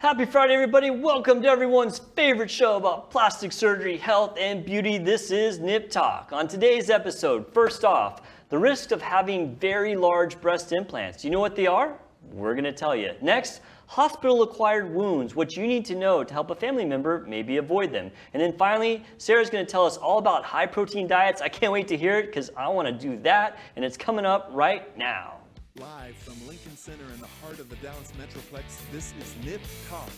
[0.00, 0.88] Happy Friday, everybody.
[0.88, 4.96] Welcome to everyone's favorite show about plastic surgery, health, and beauty.
[4.96, 6.30] This is Nip Talk.
[6.32, 11.20] On today's episode, first off, the risk of having very large breast implants.
[11.20, 11.98] Do you know what they are?
[12.32, 13.12] We're going to tell you.
[13.20, 17.58] Next, hospital acquired wounds, what you need to know to help a family member maybe
[17.58, 18.10] avoid them.
[18.32, 21.42] And then finally, Sarah's going to tell us all about high protein diets.
[21.42, 24.24] I can't wait to hear it because I want to do that, and it's coming
[24.24, 25.39] up right now.
[25.78, 30.10] Live from Lincoln Center in the heart of the Dallas Metroplex, this is Nip Talk.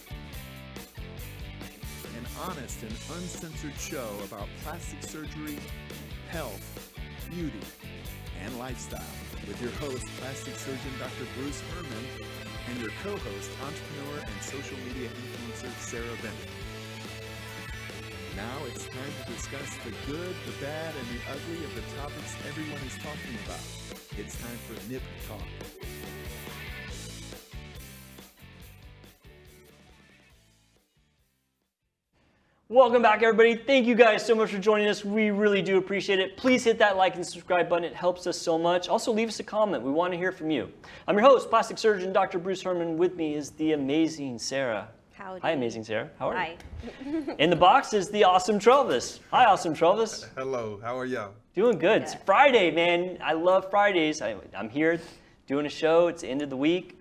[2.16, 5.58] An honest and uncensored show about plastic surgery,
[6.30, 6.90] health,
[7.28, 7.60] beauty,
[8.42, 9.04] and lifestyle.
[9.46, 11.28] With your host, plastic surgeon Dr.
[11.36, 12.26] Bruce Hermann,
[12.70, 16.61] and your co host, entrepreneur and social media influencer Sarah Bennett.
[18.36, 22.34] Now it's time to discuss the good, the bad, and the ugly of the topics
[22.48, 23.60] everyone is talking about.
[24.16, 25.42] It's time for Nip Talk.
[32.70, 33.54] Welcome back, everybody.
[33.54, 35.04] Thank you guys so much for joining us.
[35.04, 36.38] We really do appreciate it.
[36.38, 37.84] Please hit that like and subscribe button.
[37.84, 38.88] It helps us so much.
[38.88, 39.82] Also, leave us a comment.
[39.82, 40.72] We want to hear from you.
[41.06, 42.38] I'm your host, plastic surgeon Dr.
[42.38, 42.96] Bruce Hermann.
[42.96, 44.88] With me is the amazing Sarah.
[45.22, 45.40] Howdy.
[45.42, 46.10] Hi, amazing Sarah.
[46.18, 46.56] How are Hi.
[47.06, 47.22] you?
[47.28, 47.34] Hi.
[47.38, 49.20] In the box is the awesome Travis.
[49.30, 50.26] Hi, awesome Travis.
[50.36, 51.32] Hello, how are y'all?
[51.54, 52.02] Doing good.
[52.02, 53.18] It's Friday, man.
[53.22, 54.20] I love Fridays.
[54.20, 55.00] I, I'm here
[55.46, 56.08] doing a show.
[56.08, 56.98] It's the end of the week.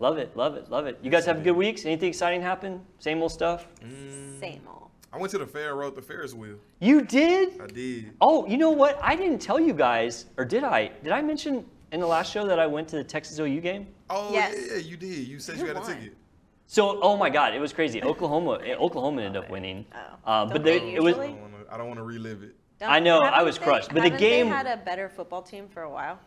[0.00, 0.98] Love it, love it, love it.
[1.02, 1.86] You guys have good weeks?
[1.86, 2.82] Anything exciting happen?
[2.98, 3.66] Same old stuff?
[3.82, 4.38] Mm.
[4.38, 4.90] Same old.
[5.10, 6.56] I went to the fair, rode the Ferris wheel.
[6.80, 7.58] You did?
[7.58, 8.12] I did.
[8.20, 8.98] Oh, you know what?
[9.02, 10.90] I didn't tell you guys, or did I?
[11.02, 13.86] Did I mention in the last show that I went to the Texas OU game?
[14.10, 14.54] Oh Yes.
[14.58, 15.26] yeah, yeah, you did.
[15.26, 15.88] You said Who you had a won?
[15.96, 16.16] ticket.
[16.70, 18.00] So, oh my God, it was crazy.
[18.00, 19.84] Oklahoma, eh, Oklahoma ended up winning.
[19.92, 20.32] Oh.
[20.32, 21.16] Um, but Don't they, they it was.
[21.16, 22.54] I don't wanna I don't wanna relive it.
[22.78, 25.42] Don't- I know, I was they- crushed, but the game- They had a better football
[25.42, 26.20] team for a while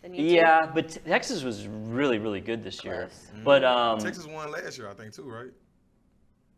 [0.00, 0.20] than UT?
[0.20, 3.10] Yeah, but Texas was really, really good this year.
[3.10, 3.30] Close.
[3.44, 5.50] But um, Texas won last year, I think too, right?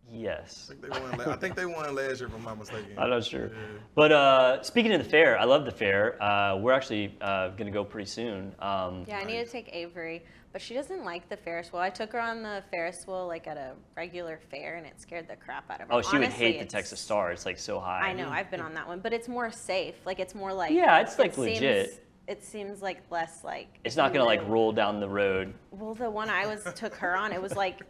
[0.09, 0.71] yes.
[0.71, 1.19] I think they won.
[1.19, 2.93] La- I think they won last year, if I'm not mistaken.
[2.97, 3.49] I'm not sure.
[3.49, 3.55] Yeah.
[3.97, 6.23] But uh, speaking of the fair, I love the fair.
[6.23, 8.55] Uh, we're actually uh, going to go pretty soon.
[8.61, 10.23] Um, Yeah, I need to take Avery,
[10.57, 11.83] but she doesn't like the Ferris wheel.
[11.83, 15.29] I took her on the Ferris wheel like at a regular fair, and it scared
[15.29, 15.93] the crap out of her.
[15.93, 17.31] Oh, she would hate the it's- Texas Star.
[17.31, 18.01] It's like so high.
[18.01, 19.97] I know, I've been on that one, but it's more safe.
[20.07, 22.03] Like it's more like Yeah, it's, it like, legit.
[22.27, 23.69] It seems like less like.
[23.85, 25.53] It's not to like roll down the road.
[25.73, 27.83] Well, the one I was took her on, it was like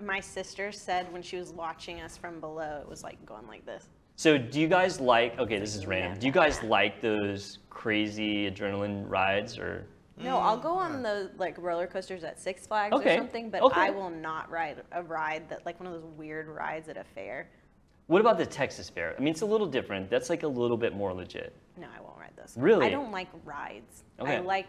[0.00, 3.66] my sister said when she was watching us from below, it was like going like
[3.66, 3.88] this.
[4.14, 5.36] So do you guys like?
[5.40, 6.16] Okay, this is random.
[6.16, 9.88] Do you guys like those crazy adrenaline rides or?
[10.22, 11.02] No, I'll go on mm.
[11.02, 13.80] the like roller coasters at Six Flags Okay, or something, but okay.
[13.80, 17.04] I will not ride a ride that like one of those weird rides at a
[17.04, 17.48] fair.
[18.08, 19.14] What about the Texas Fair?
[19.18, 20.08] I mean, it's a little different.
[20.08, 21.54] That's like a little bit more legit.
[21.76, 22.54] No, I won't ride those.
[22.56, 22.86] Really?
[22.86, 24.04] I don't like rides.
[24.18, 24.36] Okay.
[24.36, 24.66] I like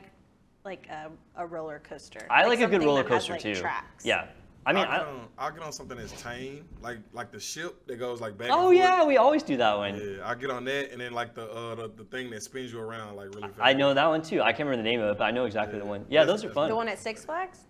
[0.66, 2.28] like a, a roller coaster.
[2.30, 3.56] I like, a good something roller that has, coaster like, too.
[3.56, 4.06] Tracks.
[4.06, 4.28] Yeah.
[4.69, 7.40] I mean, I'll, get I, on, I'll get on something that's tame, like like the
[7.40, 8.50] ship that goes like back.
[8.52, 8.78] oh and forth.
[8.78, 9.96] yeah, we always do that one.
[9.96, 12.72] Yeah, I get on that, and then like the uh the, the thing that spins
[12.72, 13.59] you around like really fast.
[13.59, 14.41] I know that one too.
[14.41, 16.06] I can't remember the name of it, but I know exactly the one.
[16.07, 16.69] Yeah, That's- those are fun.
[16.69, 17.62] The one at Six Flags?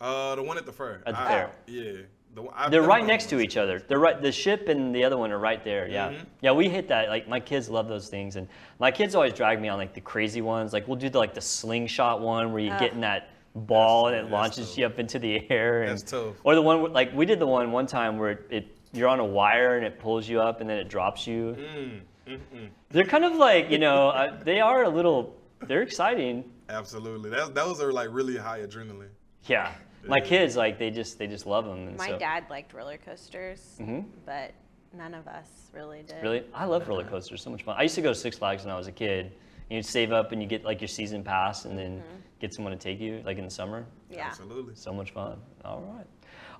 [0.00, 1.02] Uh, the one at the fair.
[1.06, 1.50] At the I- fair.
[1.68, 1.92] Yeah.
[2.34, 3.78] The one, I've They're right next to each other.
[3.78, 4.20] They're right.
[4.20, 5.88] The ship and the other one are right there.
[5.88, 6.10] Yeah.
[6.10, 6.26] Mhm.
[6.40, 7.08] Yeah, we hit that.
[7.08, 8.48] Like my kids love those things, and
[8.80, 10.72] my kids always drag me on like the crazy ones.
[10.72, 14.16] Like we'll do the like the slingshot one where you get in that ball and
[14.16, 14.78] it launches tough.
[14.78, 15.82] you up into the air.
[15.82, 16.36] And, That's tough.
[16.44, 19.20] Or the one like we did the one one time where it, it you're on
[19.20, 21.56] a wire and it pulls you up and then it drops you.
[21.58, 22.68] Mm, mm, mm.
[22.90, 25.36] They're kind of like you know uh, they are a little.
[25.66, 26.44] They're exciting.
[26.68, 27.30] Absolutely.
[27.30, 29.08] That, those are like really high adrenaline.
[29.44, 29.72] Yeah.
[30.06, 31.88] My kids like they just they just love them.
[31.88, 34.04] And My so, dad liked roller coasters, Mhm.
[34.24, 34.52] but
[34.96, 36.22] none of us really did.
[36.22, 37.42] Really, I love roller coasters.
[37.42, 37.74] So much fun.
[37.76, 39.32] I used to go to Six Flags when I was a kid.
[39.68, 42.02] You'd save up and you get like your season pass, and then
[42.40, 43.84] get someone to take you, like in the summer.
[44.10, 44.26] Yeah.
[44.26, 44.74] Absolutely.
[44.74, 45.38] So much fun.
[45.64, 46.06] All right.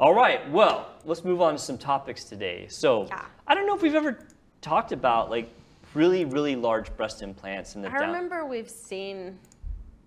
[0.00, 0.48] All right.
[0.50, 2.66] Well, let's move on to some topics today.
[2.68, 3.24] So, Yeah.
[3.46, 4.18] I don't know if we've ever
[4.60, 5.50] talked about like
[5.94, 9.38] really, really large breast implants in the I down- remember we've seen,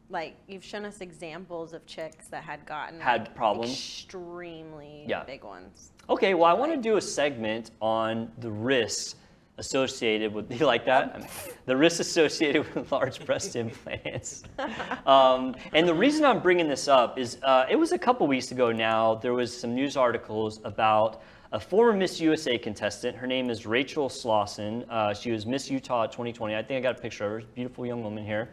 [0.10, 3.72] like, you've shown us examples of chicks that had gotten Had like, problems?
[3.72, 5.24] extremely Yeah.
[5.24, 5.92] big ones.
[6.10, 9.16] Okay, well, I want to do a segment on the risks
[9.58, 11.30] associated with, you like that?
[11.66, 14.44] The risks associated with large breast implants.
[15.06, 18.52] Um, and the reason I'm bringing this up is uh, it was a couple weeks
[18.52, 23.18] ago now, there was some news articles about a former Miss USA contestant.
[23.18, 24.86] Her name is Rachel Slawson.
[24.90, 26.56] Uh, she was Miss Utah 2020.
[26.56, 27.48] I think I got a picture of her.
[27.56, 28.50] Beautiful young woman here.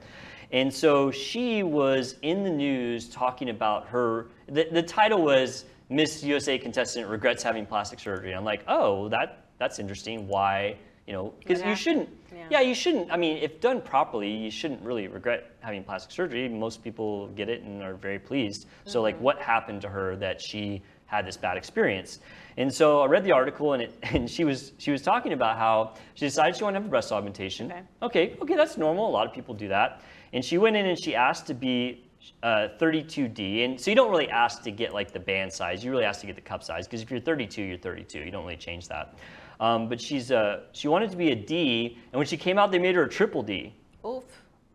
[0.51, 6.25] And so she was in the news talking about her, the, the title was Miss
[6.25, 8.35] USA contestant regrets having plastic surgery.
[8.35, 10.27] I'm like, oh, that that's interesting.
[10.29, 10.77] Why?
[11.09, 12.11] You know, because you shouldn't.
[12.31, 12.47] Yeah.
[12.51, 13.11] Yeah, you shouldn't.
[13.11, 16.47] I mean, if done properly, you shouldn't really regret having plastic surgery.
[16.51, 18.67] Most people get it and are very pleased.
[18.85, 22.19] So, like, what happened to her that she had this bad experience?
[22.59, 25.57] And so I read the article, and it, and she was she was talking about
[25.57, 27.73] how she decided she wanted to have a breast augmentation.
[27.73, 27.83] Okay.
[28.03, 29.09] okay, okay, that's normal.
[29.09, 30.03] A lot of people do that.
[30.35, 32.05] And she went in and she asked to be
[32.43, 33.65] uh, 32D.
[33.65, 35.83] And so you don't really ask to get like the band size.
[35.83, 38.19] You really ask to get the cup size because if you're 32, you're 32.
[38.19, 39.15] You don't really change that.
[39.61, 42.71] Um, but she's uh, she wanted to be a D, and when she came out,
[42.71, 43.75] they made her a triple D.
[44.07, 44.25] Oof.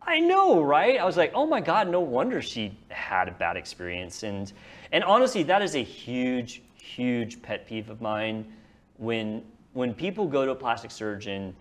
[0.06, 1.00] I know, right?
[1.00, 4.22] I was like, oh my God, no wonder she had a bad experience.
[4.22, 4.52] And
[4.92, 8.52] and honestly, that is a huge, huge pet peeve of mine
[8.98, 9.42] when
[9.72, 11.56] when people go to a plastic surgeon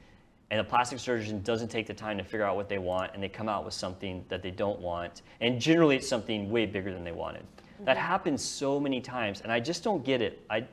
[0.52, 3.24] and the plastic surgeon doesn't take the time to figure out what they want and
[3.24, 5.24] they come out with something that they don't want.
[5.42, 7.44] And generally it's something way bigger than they wanted.
[7.86, 10.46] That happens so many times and I just don't get it.
[10.50, 10.68] I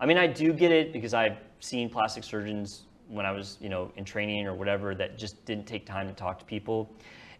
[0.00, 3.68] I mean, I do get it because I've seen plastic surgeons when I was, you
[3.68, 6.90] know, in training or whatever that just didn't take time to talk to people.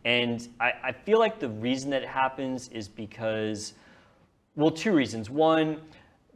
[0.05, 3.75] And I, I feel like the reason that it happens is because,
[4.57, 5.29] well, two reasons.
[5.29, 5.81] One,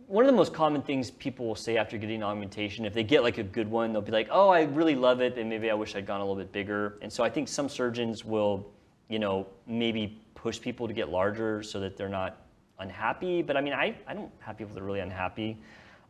[0.06, 3.22] one of the most common things people will say after getting augmentation, if they get
[3.22, 5.74] like a good one, they'll be like, oh, I really love it, and maybe I
[5.74, 6.98] wish I'd gone a little bit bigger.
[7.00, 8.66] And so I think some surgeons will,
[9.08, 12.42] you know, maybe push people to get larger so that they're not
[12.80, 13.42] unhappy.
[13.42, 15.56] But I mean, I, I don't have people that are really unhappy.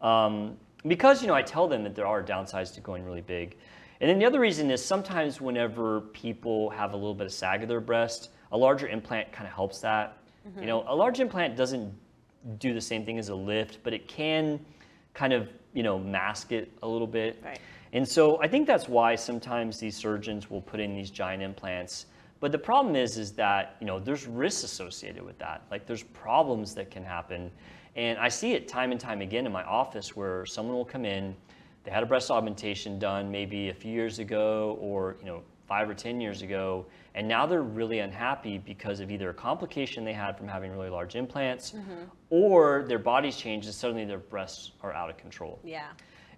[0.01, 0.57] Um,
[0.87, 3.57] because, you know, I tell them that there are downsides to going really big.
[4.01, 7.63] And then the other reason is sometimes whenever people have a little bit of sag
[7.63, 10.19] of their breast, a larger implant kind of helps that.
[10.49, 10.61] Mm-hmm.
[10.61, 11.93] You know, a large implant doesn't
[12.59, 14.59] do the same thing as a lift, but it can
[15.15, 17.41] kind of, you know, mask it a little bit.
[17.45, 17.61] Right.
[17.93, 22.07] And so I think that's why sometimes these surgeons will put in these giant implants.
[22.41, 25.63] But the problem is, is that you know there's risks associated with that.
[25.71, 27.53] Like there's problems that can happen,
[27.97, 31.05] and I see it time and time again in my office where someone will come
[31.05, 31.37] in,
[31.85, 35.89] they had a breast augmentation done maybe a few years ago, or you know five
[35.89, 40.13] or ten years ago, and now they're really unhappy because of either a complication they
[40.13, 42.05] had from having really large implants, mm-hmm.
[42.31, 45.59] or their body's changed and suddenly their breasts are out of control.
[45.65, 45.89] Yeah.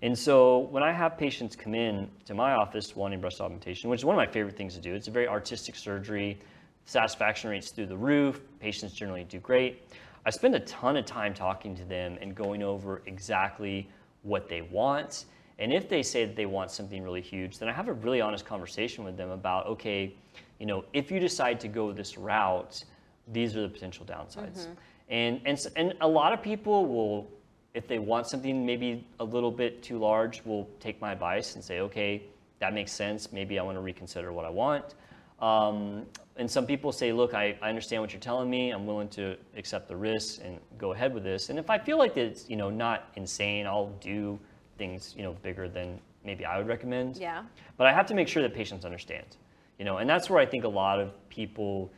[0.02, 4.00] And so when I have patients come in to my office wanting breast augmentation, which
[4.00, 6.38] is one of my favorite things to do, it's a very artistic surgery,
[6.84, 9.88] satisfaction rates through the roof, patients generally do great.
[10.26, 13.88] I spend a ton of time talking to them and going over exactly
[14.22, 15.26] what they want.
[15.58, 18.20] And if they say that they want something really huge, then I have a really
[18.20, 20.14] honest conversation with them about, okay,
[20.58, 22.84] you know, if you decide to go this route,
[23.32, 24.60] these are the potential downsides.
[24.60, 24.72] Mm-hmm.
[25.10, 27.28] And, and, and a lot of people will
[27.74, 31.62] if they want something maybe a little bit too large, will take my advice and
[31.62, 32.22] say, okay,
[32.60, 33.32] that makes sense.
[33.32, 34.94] Maybe I want to reconsider what I want.
[35.40, 38.70] Um, and some people say, look, I, I understand what you're telling me.
[38.70, 41.50] I'm willing to accept the risks and go ahead with this.
[41.50, 44.38] And if I feel like it's you know not insane, I'll do
[44.78, 47.16] things you know bigger than maybe I would recommend.
[47.16, 47.42] Yeah.
[47.76, 49.36] But I have to make sure that patients understand.
[49.78, 51.90] You know, and that's where I think a lot of people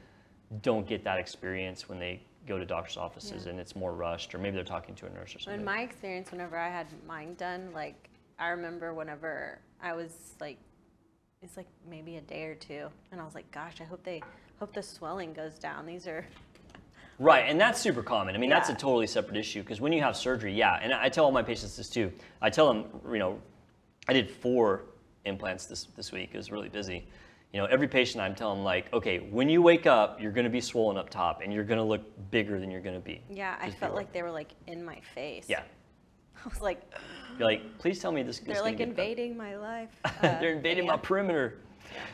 [0.62, 3.50] don't get that experience when they go to doctor's offices Yeah.
[3.50, 5.60] and it's more rushed, or maybe they're talking to a nurse or something.
[5.60, 10.58] In my experience, whenever I had mine done, like I remember whenever I was like,
[11.42, 14.22] it's like maybe a day or two, and I was like, gosh, I hope they
[14.58, 15.86] hope the swelling goes down.
[15.86, 16.24] These are
[17.18, 18.34] Right, and that's super common.
[18.34, 21.08] I mean, that's a totally separate issue because when you have surgery, yeah, and I
[21.08, 22.12] tell all my patients this too.
[22.42, 23.40] I tell them, you know,
[24.06, 24.82] I did four
[25.24, 26.30] implants this, this week.
[26.34, 27.06] It was really busy.
[27.54, 30.44] You know, every patient I'm telling them, like, okay, when you wake up, you're going
[30.44, 33.00] to be swollen up top and you're going to look bigger than you're going to
[33.00, 33.22] be.
[33.30, 33.56] yeah.
[33.62, 35.46] I felt like they were like in my face.
[35.48, 35.62] Yeah.
[36.46, 36.80] I was like,
[37.38, 39.90] You're like, please tell me this is they're like invading my life.
[40.04, 40.92] Uh, They're invading yeah.
[40.92, 41.58] my perimeter.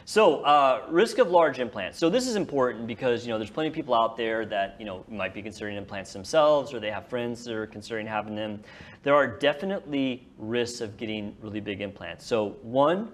[0.05, 1.99] So, uh, risk of large implants.
[1.99, 4.85] So this is important because you know there's plenty of people out there that you
[4.87, 8.62] know might be considering implants themselves, or they have friends that are considering having them.
[9.03, 12.27] There are definitely risks of getting really big implants.
[12.27, 13.11] So one,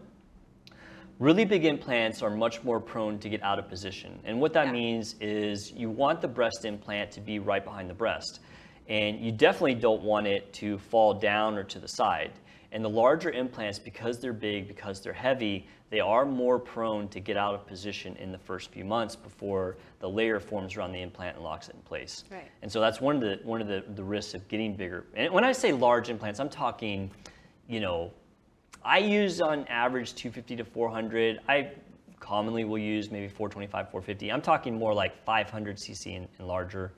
[1.18, 4.66] really big implants are much more prone to get out of position, and what that
[4.66, 4.72] Yeah.
[4.72, 8.40] means is you want the breast implant to be right behind the breast,
[8.88, 12.32] and you definitely don't want it to fall down or to the side.
[12.72, 17.20] And the larger implants, because they're big, because they're heavy, they are more prone to
[17.20, 21.00] get out of position in the first few months before the layer forms around the
[21.00, 22.24] implant and locks it in place.
[22.30, 22.50] Right.
[22.60, 25.06] And so that's one of the one of the, the risks of getting bigger.
[25.14, 27.10] And when I say large implants, I'm talking,
[27.68, 28.12] you know,
[28.84, 31.40] I use on average 250 to 400.
[31.48, 31.70] I
[32.20, 34.30] commonly will use maybe 425, 450.
[34.30, 36.92] I'm talking more like 500 cc and, and larger.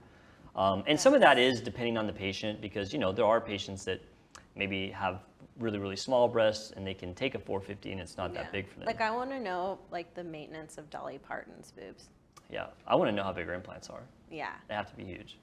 [0.60, 3.40] Um, and some of that is depending on the patient because you know there are
[3.40, 4.02] patients that
[4.54, 5.20] maybe have
[5.58, 8.42] really really small breasts and they can take a 450 and it's not Yeah.
[8.42, 8.86] that big for them.
[8.86, 12.10] Like I want to know like the maintenance of Dolly Parton's boobs.
[12.50, 14.02] yeah, I want to know how big her implants are.
[14.30, 15.38] Yeah, They have to be huge.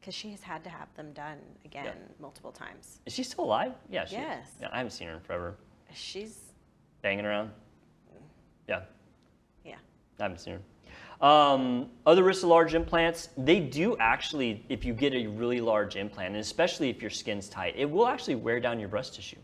[0.00, 3.00] because she has had to have them done again multiple times.
[3.06, 3.72] Is she still alive?
[3.88, 4.20] Yeah, she is.
[4.20, 4.48] Yes.
[4.60, 5.56] Yeah, I haven't seen her in forever.
[5.94, 6.38] She's
[7.00, 7.50] Banging around.
[8.68, 8.82] Yeah,
[9.64, 9.76] Yeah.
[10.20, 10.60] I haven't seen her.
[11.22, 15.94] Um, other risks of large implants, they do actually, if you get a really large
[15.94, 19.36] implant, and especially if your skin's tight, it will actually wear down your breast tissue.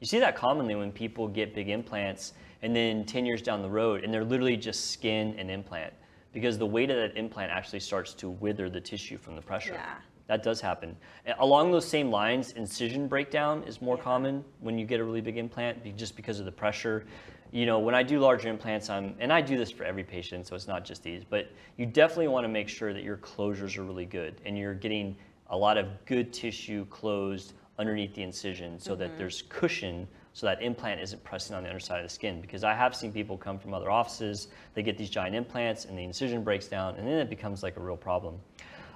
[0.00, 3.68] You see that commonly when people get big implants and then 10 years down the
[3.68, 5.92] road, and they're literally just skin and implant
[6.32, 9.72] because the weight of that implant actually starts to wither the tissue from the pressure.
[9.74, 9.94] Yeah.
[10.26, 10.96] That does happen.
[11.38, 15.36] Along those same lines, incision breakdown is more common when you get a really big
[15.36, 17.04] implant just because of the pressure.
[17.52, 20.46] You know, when I do larger implants, I'm, and I do this for every patient,
[20.46, 23.78] so it's not just these, but you definitely want to make sure that your closures
[23.78, 25.16] are really good and you're getting
[25.48, 30.60] a lot of good tissue closed underneath the incision so that there's cushion so that
[30.60, 32.40] implant isn't pressing on the underside of the skin.
[32.40, 35.96] Because I have seen people come from other offices, they get these giant implants and
[35.96, 38.40] the incision breaks down and then it becomes like a real problem.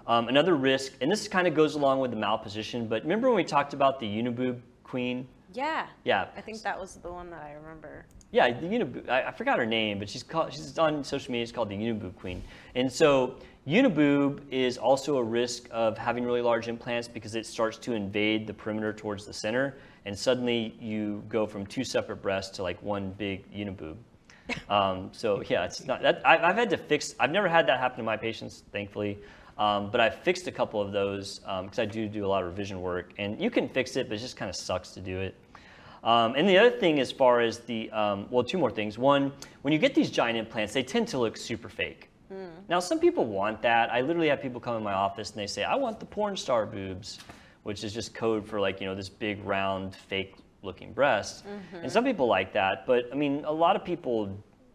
[0.08, 3.36] Um, another risk, and this kind of goes along with the malposition, but remember when
[3.36, 5.28] we talked about the uniboob queen?
[5.52, 5.86] Yeah.
[6.04, 6.26] Yeah.
[6.36, 8.06] I think that was the one that I remember.
[8.30, 9.08] Yeah, the Uniboob.
[9.08, 10.52] I, I forgot her name, but she's called.
[10.52, 11.44] She's on social media.
[11.44, 12.42] It's called the Uniboob Queen.
[12.74, 13.36] And so
[13.66, 18.46] Uniboob is also a risk of having really large implants because it starts to invade
[18.46, 22.82] the perimeter towards the center, and suddenly you go from two separate breasts to like
[22.82, 23.96] one big Uniboob.
[24.70, 27.14] Um, so yeah, it's not that I've, I've had to fix.
[27.20, 29.18] I've never had that happen to my patients, thankfully.
[29.58, 32.48] Um, but I've fixed a couple of those because I do do a lot of
[32.48, 35.20] revision work, and you can fix it, but it just kind of sucks to do
[35.20, 35.34] it.
[36.04, 38.98] Um, and the other thing, as far as the, um, well, two more things.
[38.98, 42.08] One, when you get these giant implants, they tend to look super fake.
[42.68, 43.90] Now, some people want that.
[43.90, 46.36] I literally have people come in my office and they say, I want the porn
[46.36, 47.18] star boobs,
[47.62, 51.44] which is just code for like, you know, this big, round, fake looking breast.
[51.82, 52.86] And some people like that.
[52.86, 54.30] But I mean, a lot of people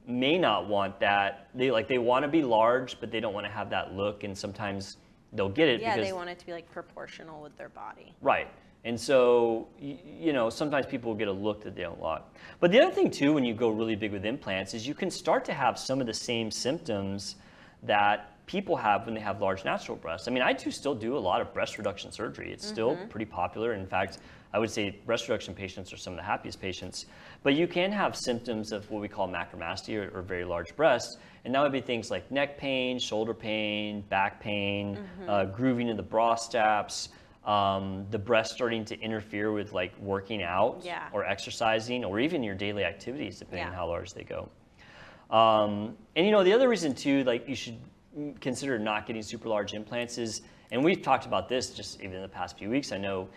[0.07, 1.49] may not want that.
[1.55, 4.23] They like, they want to be large, but they don't want to have that look.
[4.23, 4.97] And sometimes
[5.31, 8.13] they'll get it Yeah, because they want it to be like proportional with their body.
[8.21, 8.47] Right.
[8.85, 12.21] And so, you know, sometimes people will get a look that they don't like.
[12.59, 15.09] But the other thing, too, when you go really big with implants, is you can
[15.09, 17.37] start to have some of the same symptoms
[17.83, 20.27] that people have when they have large natural breasts.
[20.27, 22.51] I mean, I too still do a lot of breast reduction surgery.
[22.51, 23.07] It's still mm-hmm.
[23.07, 23.73] pretty popular.
[23.73, 24.17] In fact,
[24.53, 27.07] I would say breast reduction patients are some of the happiest patients.
[27.41, 31.17] But you can have symptoms of what we call macromastia or, or very large breasts.
[31.43, 35.97] And that would be things like neck pain, shoulder pain, back pain, uh, grooving of
[35.97, 37.09] the bra straps,
[37.45, 41.09] um, the breast starting to interfere with like working out Yeah.
[41.11, 44.49] or exercising or even your daily activities, depending on how large they go.
[45.31, 47.77] Um, and you know, the other reason too, like you should
[48.39, 52.21] consider not getting super large implants is, and we've talked about this just even in
[52.21, 53.27] the past few weeks, I know,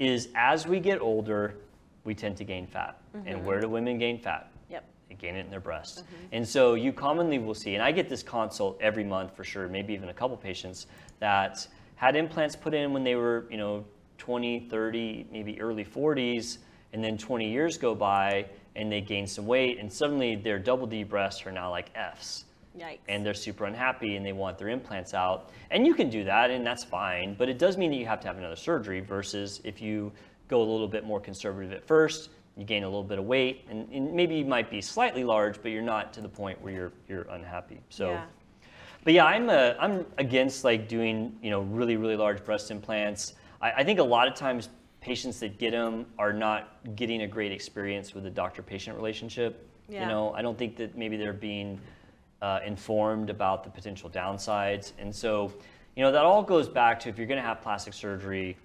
[0.00, 1.54] is as we get older,
[2.04, 3.00] we tend to gain fat.
[3.12, 3.44] And mm-hmm.
[3.44, 4.50] where do women gain fat?
[4.70, 4.84] Yep.
[5.08, 5.98] They gain it in their breast.
[5.98, 6.26] Mm-hmm.
[6.32, 9.68] And so you commonly will see, and I get this consult every month for sure,
[9.68, 10.86] maybe even a couple patients
[11.20, 13.84] that had implants put in when they were, you know,
[14.18, 16.58] 20, 30, maybe early 40s,
[16.92, 20.86] and then 20 years go by and they gain some weight, and suddenly their double
[20.86, 22.44] D breasts are now like Fs
[22.78, 22.98] Yikes.
[23.08, 25.50] and they're super unhappy and they want their implants out.
[25.70, 28.20] And you can do that and that's fine, but it does mean that you have
[28.20, 30.12] to have another surgery versus if you
[30.48, 33.66] go a little bit more conservative at first, you gain a little bit of weight
[33.70, 36.72] and, and maybe you might be slightly large, but you're not to the point where
[36.72, 37.80] you're you're unhappy.
[37.88, 38.24] So Yeah.
[39.04, 43.34] but yeah, I'm a, I'm against like doing you know really really large breast implants.
[43.60, 44.68] I, I think a lot of times
[45.00, 49.66] patients that get them are not getting a great experience with the doctor-patient relationship.
[50.02, 51.80] You know, I don't think that maybe they're being
[52.42, 55.52] uh, informed about the potential downsides, and so
[55.96, 58.56] you know that all goes back to if you're going to have plastic surgery.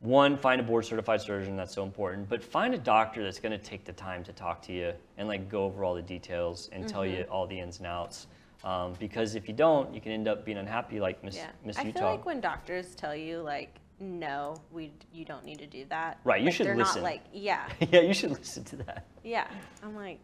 [0.00, 3.50] One, find a board certified surgeon, that's so important, but find a doctor that's going
[3.50, 6.68] to take the time to talk to you and like go over all the details
[6.72, 8.28] and tell you all the ins and outs.
[8.62, 11.48] Um, because if you don't, you can end up being unhappy like Miss, Yeah.
[11.64, 11.98] Miss I Utah.
[11.98, 16.20] feel like when doctors tell you like, no, we you don't need to do that.
[16.22, 17.02] Right, you like, should they're listen.
[17.02, 19.04] Not like, yeah, yeah, you should listen to that.
[19.24, 19.48] yeah.
[19.82, 20.20] I'm like,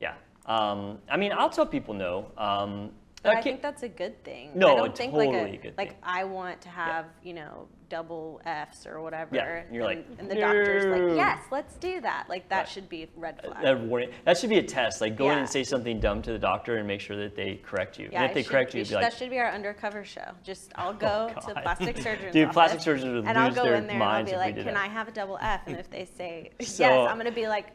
[0.00, 0.14] Yeah.
[0.46, 2.26] Um, I mean, I'll tell people no.
[2.38, 2.90] Um,
[3.22, 4.52] but I can't- think that's a good thing.
[4.54, 5.98] No, I don't think like totally a, a good like thing.
[6.04, 9.34] I want to have you know double Fs or whatever.
[9.34, 12.26] Yeah, and you're like, and, and the doctor's like, yes, let's do that.
[12.28, 12.68] Like that Right.
[12.68, 13.62] should be a red flag.
[13.62, 14.10] that warning.
[14.24, 15.00] That should be a test.
[15.00, 17.56] Like, go in and say something dumb to the doctor and make sure that they
[17.64, 18.08] correct you.
[18.12, 19.30] yeah, and if it they should- correct we you, should- be like, Oh, that should
[19.30, 20.30] be our undercover show.
[20.44, 22.32] Just I'll go to plastic surgeons.
[22.32, 24.76] Dude, plastic surgeons would and I'll go in there and I'll be like, can that.
[24.76, 25.62] I have a double F?
[25.66, 27.66] And if they say So- yes, I'm gonna be like,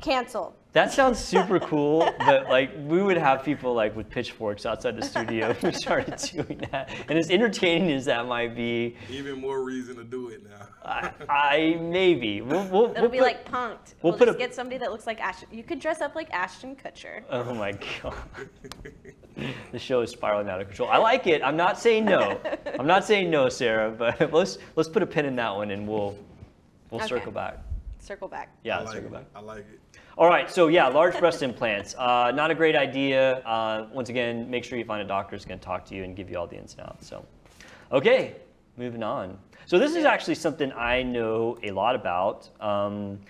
[0.00, 0.54] canceled.
[0.76, 5.02] That sounds super cool, but like we would have people like with pitchforks outside the
[5.06, 6.90] studio if we started doing that.
[7.08, 10.66] And as entertaining as that might be, Even more reason to do it now.
[10.84, 13.94] I, I maybe we'll, we'll, It'll we'll be put- like punked.
[14.02, 15.48] we'll We'll, put just a- get somebody that looks like Ashton.
[15.50, 17.22] You could dress up like Ashton Kutcher.
[17.30, 18.14] Oh my god.
[19.72, 20.90] the show is spiraling out of control.
[20.90, 21.40] I like it.
[21.42, 22.38] I'm not saying no.
[22.78, 25.88] I'm not saying no, Sarah, but let's let's put a pin in that one and
[25.88, 26.18] we'll
[26.90, 27.08] we'll Okay.
[27.08, 27.60] circle back.
[27.98, 28.54] circle back.
[28.62, 29.12] Yeah, like circle it.
[29.12, 29.24] back.
[29.34, 29.80] I like it.
[30.18, 31.94] All right, so yeah, large breast implants.
[31.94, 33.40] Uh, not a great idea.
[33.40, 36.04] Uh, once again, make sure you find a doctor who's going to talk to you
[36.04, 37.06] and give you all the ins and outs.
[37.06, 37.22] So,
[37.92, 38.36] okay,
[38.78, 39.36] moving on.
[39.66, 42.48] So this is actually something I know a lot about.
[42.62, 43.20] Um,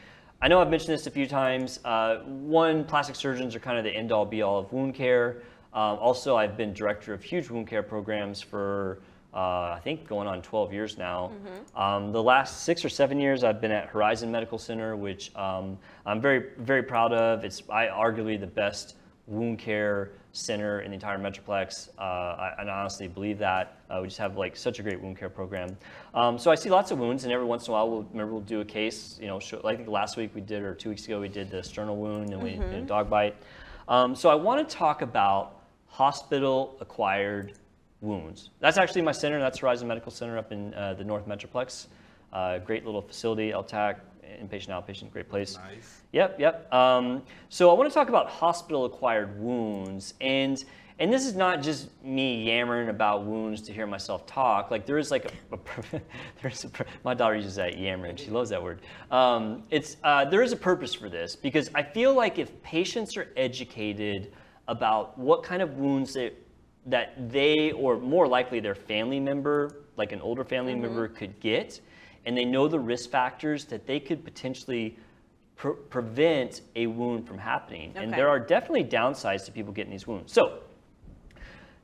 [0.41, 1.81] I know I've mentioned this a few times.
[1.85, 5.43] Uh, one, plastic surgeons are kind of the end all be all of wound care.
[5.75, 9.01] Um, also, I've been director of huge wound care programs for
[9.37, 11.31] uh, I think going on 12 years now.
[11.77, 15.77] Um, the last six or seven years, I've been at Horizon Medical Center, which um,
[16.07, 17.45] I'm very, very proud of.
[17.45, 21.91] It's I arguably the best wound care center in the entire Metroplex.
[21.99, 23.79] Uh, I, and I honestly believe that.
[23.91, 25.77] Uh, we just have like such a great wound care program.
[26.15, 28.33] Um, so I see lots of wounds, and every once in a while, we'll remember
[28.33, 29.19] we'll do a case.
[29.21, 31.51] You know, show, I think last week we did, or two weeks ago we did
[31.51, 33.37] the sternal wound, and we did a dog bite.
[33.87, 37.53] Um, so I want to talk about hospital-acquired
[38.01, 38.51] wounds.
[38.61, 39.39] That's actually my center.
[39.41, 41.87] That's Horizon Medical Center up in uh, the North Metroplex.
[42.33, 44.01] Uh, great little facility, LTAC,
[44.43, 45.57] inpatient, outpatient, great place.
[45.57, 46.03] Nice.
[46.13, 46.73] Yep, yep.
[46.73, 50.65] Um, so I want to talk about hospital-acquired wounds, and
[50.99, 54.71] and this is not just me yammering about wounds to hear myself talk.
[54.71, 56.01] Like there is like a, a
[56.43, 56.71] there's a,
[57.05, 58.17] my daughter uses that yammering.
[58.17, 58.81] She loves that word.
[59.11, 63.17] Um, it's uh, there is a purpose for this because I feel like if patients
[63.17, 64.33] are educated
[64.69, 66.33] about what kind of wounds they
[66.87, 70.83] that they or more likely their family member, like an older family mm-hmm.
[70.83, 71.81] member, could get,
[72.25, 74.97] and they know the risk factors that they could potentially
[75.57, 77.93] pre- prevent a wound from happening.
[77.97, 80.33] And there are definitely downsides to people getting these wounds.
[80.33, 80.61] So,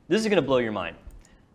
[0.07, 0.95] this is going to blow your mind.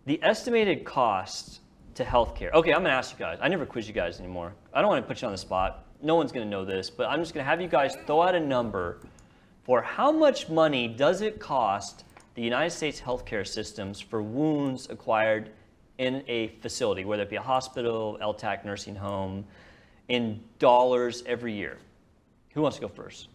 [0.06, 1.60] The estimated cost
[1.94, 2.52] to healthcare.
[2.54, 3.38] Okay, I'm going to ask you guys.
[3.40, 4.54] I never quiz you guys anymore.
[4.72, 5.84] I don't want to put you on the spot.
[6.00, 8.22] No one's going to know this, but I'm just going to have you guys throw
[8.22, 9.00] out a number
[9.64, 12.04] for how much money does it cost
[12.38, 15.50] the United States healthcare systems for wounds acquired
[15.98, 19.44] in a facility, whether it be a hospital, LTAC, nursing home,
[20.06, 21.78] in dollars every year?
[22.54, 23.26] Who wants to go first?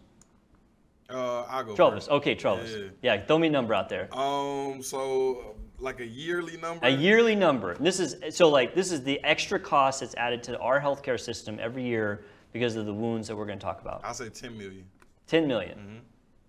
[1.10, 1.76] Uh, I'll go.
[1.76, 2.04] Travis.
[2.04, 2.12] first.
[2.12, 2.74] Okay, Travis.
[3.02, 4.08] Yeah, throw me a number out there.
[4.16, 6.86] Um, so uh, like a yearly number.
[6.86, 7.72] A yearly number.
[7.72, 11.20] And This is so like this is the extra cost that's added to our healthcare
[11.20, 14.00] system every year because of the wounds that we're going to talk about.
[14.02, 14.86] I'll say 10 million.
[15.26, 16.00] 10 million.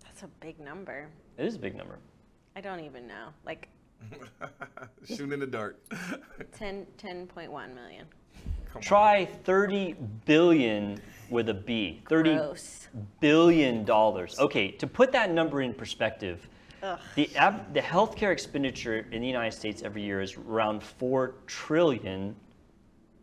[0.02, 1.10] That's a big number.
[1.36, 1.98] It is a big number.
[2.56, 3.28] I don't even know.
[3.44, 3.68] Like
[5.06, 5.78] Shooting in the dark.
[6.58, 8.06] 10, 10.1 million.
[8.66, 8.82] Come on.
[8.82, 12.02] Try 30 billion with a B.
[12.08, 12.88] 30 Gross.
[13.20, 14.38] billion dollars.
[14.38, 16.48] Okay, to put that number in perspective,
[16.82, 16.98] Ugh.
[17.14, 22.34] the av- the healthcare expenditure in the United States every year is around 4 trillion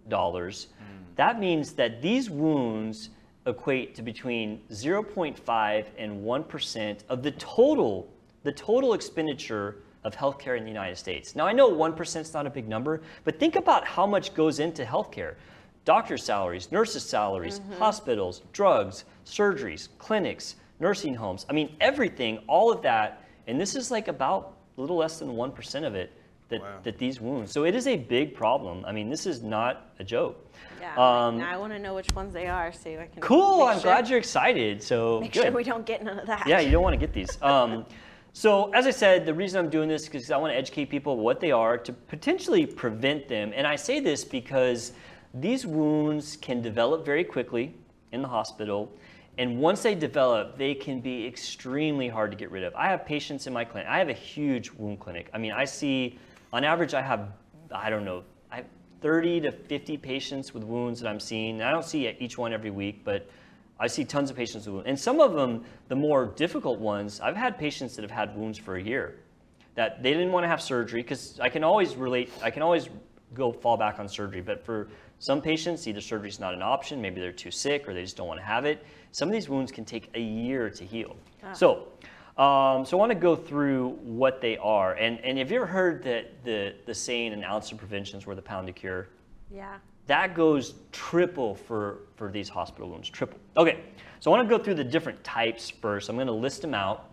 [0.10, 0.68] dollars.
[0.78, 0.86] Hmm.
[1.16, 3.10] That means that these wounds
[3.48, 8.13] equate to between 0.5 and 1% of the total
[8.44, 11.36] the total expenditure of healthcare in the United States.
[11.36, 14.60] Now I know 1% is not a big number, but think about how much goes
[14.60, 15.36] into healthcare.
[15.86, 21.46] Doctors' salaries, nurses' salaries, hospitals, drugs, surgeries, clinics, nursing homes.
[21.50, 25.30] I mean everything, all of that, and this is like about a little less than
[25.30, 26.12] 1% of it
[26.50, 26.68] that, Wow.
[26.84, 27.52] that these wounds.
[27.52, 28.84] So it is a big problem.
[28.86, 30.46] I mean, this is not a joke.
[30.82, 30.92] Yeah.
[30.96, 33.22] Um, I want to know which ones they are so I can.
[33.22, 33.60] Cool.
[33.60, 34.84] make I'm sure- glad you're excited.
[34.84, 35.44] So Make good.
[35.44, 36.46] sure we don't get none of that.
[36.48, 37.38] Yeah, you don't want to get these.
[37.42, 37.86] Um,
[38.36, 40.86] so, as I said, the reason I'm doing this is because I want to educate
[40.86, 43.54] people what they are to potentially prevent them.
[43.56, 44.94] And I say this because
[45.36, 47.76] these wounds can develop very quickly
[48.12, 48.92] in the hospital.
[49.38, 52.74] And once they develop, they can be extremely hard to get rid of.
[52.76, 53.88] I have patients in my clinic.
[53.88, 55.30] I have a huge wound clinic.
[55.32, 56.18] I mean, I see,
[56.52, 57.30] on average, I have,
[57.72, 58.66] I don't know, I have
[59.02, 61.62] 30 to 50 patients with wounds that I'm seeing.
[61.62, 63.30] I don't see each one every week, but
[63.84, 64.88] I see tons of patients with wounds.
[64.88, 68.58] And some of them, the more difficult ones, I've had patients that have had wounds
[68.58, 69.20] for a year
[69.76, 72.88] that they didn't want to have surgery because I can always relate, I can always
[73.34, 74.40] go fall back on surgery.
[74.40, 74.88] But for
[75.20, 78.16] some patients, either surgery is not an option, maybe they're too sick or they just
[78.16, 78.86] don't want to have it.
[79.12, 81.18] Some of these wounds can take a year to heal.
[81.52, 81.90] So,
[82.38, 84.94] um, so I want to go through what they are.
[84.94, 88.26] And, and have you ever heard that the, the saying, an ounce of prevention is
[88.26, 89.10] worth a pound of cure?
[89.54, 89.76] Yeah.
[90.08, 93.40] That goes triple for, for these hospital wounds, triple.
[93.56, 93.80] Okay,
[94.20, 96.10] so I want to go through the different types first.
[96.10, 97.12] I'm going to list them out,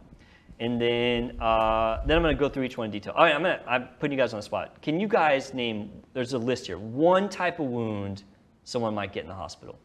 [0.58, 3.12] and then uh, then I'm going to go through each one in detail.
[3.16, 4.82] All right, I'm gonna I'm putting you guys on the spot.
[4.82, 5.90] Can you guys name?
[6.12, 6.78] There's a list here.
[6.78, 8.24] One type of wound
[8.64, 9.78] someone might get in the hospital.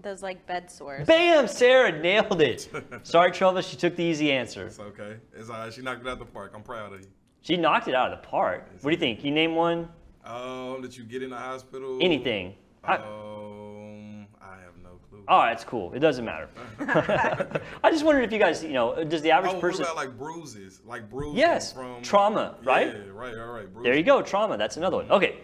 [0.00, 1.06] Those like bed sores.
[1.06, 1.48] Bam!
[1.48, 2.68] Sarah nailed it.
[3.04, 4.66] Sorry, Travis, she took the easy answer.
[4.66, 5.16] It's okay.
[5.34, 5.72] It's all right.
[5.72, 6.52] She knocked it out of the park.
[6.54, 7.06] I'm proud of you.
[7.40, 8.68] She knocked it out of the park.
[8.82, 9.20] What do you think?
[9.20, 9.88] Can you name one?
[10.24, 11.98] Um, that you get in the hospital.
[12.00, 12.54] Anything?
[12.82, 15.22] I- Um, I have no clue.
[15.28, 15.92] All right, it's cool.
[15.92, 16.48] It doesn't matter.
[17.84, 19.84] I just wondered if you guys, you know, does the average Oh, what person?
[19.84, 20.80] about like bruises?
[20.86, 22.88] Like bruises Yes, from trauma, right?
[22.88, 23.70] Yeah, right, all right.
[23.72, 23.82] Bruises.
[23.84, 24.56] There you go, trauma.
[24.56, 25.10] That's another one.
[25.10, 25.36] Okay.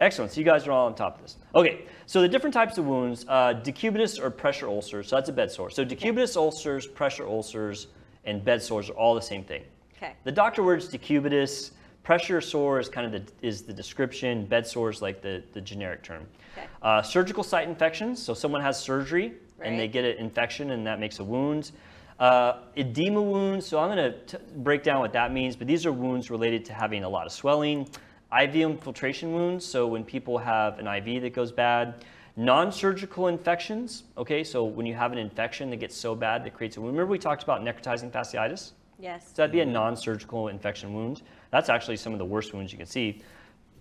[0.00, 0.32] Excellent.
[0.32, 1.36] So you guys are all on top of this.
[1.54, 1.84] Okay.
[2.06, 5.08] So the different types of wounds, uh, decubitus or pressure ulcers.
[5.08, 5.68] So that's a bed sore.
[5.70, 7.88] So decubitus ulcers, pressure ulcers,
[8.24, 9.62] and bed sores are all the same thing.
[9.96, 10.12] Okay.
[10.24, 11.72] The doctor words decubitus.
[12.10, 14.44] Pressure sore is kind of the, is the description.
[14.44, 16.26] Bed sore is like the, the generic term.
[16.58, 16.66] Okay.
[16.82, 18.20] Uh, surgical site infections.
[18.20, 21.70] So someone has surgery and they get an infection and that makes a wound.
[22.18, 23.64] Uh, edema wounds.
[23.64, 25.54] So I'm going to break down what that means.
[25.54, 27.88] But these are wounds related to having a lot of swelling.
[28.36, 29.64] IV infiltration wounds.
[29.64, 32.04] So when people have an IV that goes bad.
[32.34, 34.02] Non-surgical infections.
[34.18, 34.42] Okay.
[34.42, 36.94] So when you have an infection that gets so bad that creates a wound.
[36.94, 38.72] Remember we talked about necrotizing fasciitis.
[38.98, 39.28] Yes.
[39.28, 41.22] So that'd be a non-surgical infection wound.
[41.50, 43.22] That's actually some of the worst wounds you can see.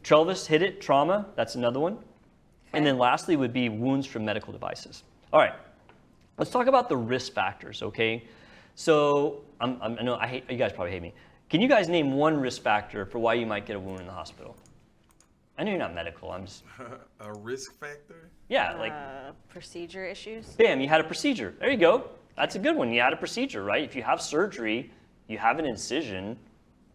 [0.04, 1.98] Travis hit it, trauma, that's another one.
[2.74, 5.04] And then lastly would be wounds from medical devices.
[5.34, 5.54] All right,
[6.38, 8.24] let's talk about the risk factors, okay?
[8.76, 11.14] So I'm, I'm, I know I hate, you guys probably hate me.
[11.50, 14.06] Can you guys name one risk factor for why you might get a wound in
[14.06, 14.56] the hospital?
[15.58, 16.64] I know you're not medical, I'm just,
[17.20, 18.30] a risk factor?
[18.48, 20.48] yeah, like, uh, procedure issues.
[20.54, 21.54] bam, you had a procedure.
[21.60, 22.10] There you go.
[22.38, 22.94] That's a good one.
[22.94, 23.84] You had a procedure, right?
[23.84, 24.90] If you have surgery,
[25.28, 26.38] you have an incision,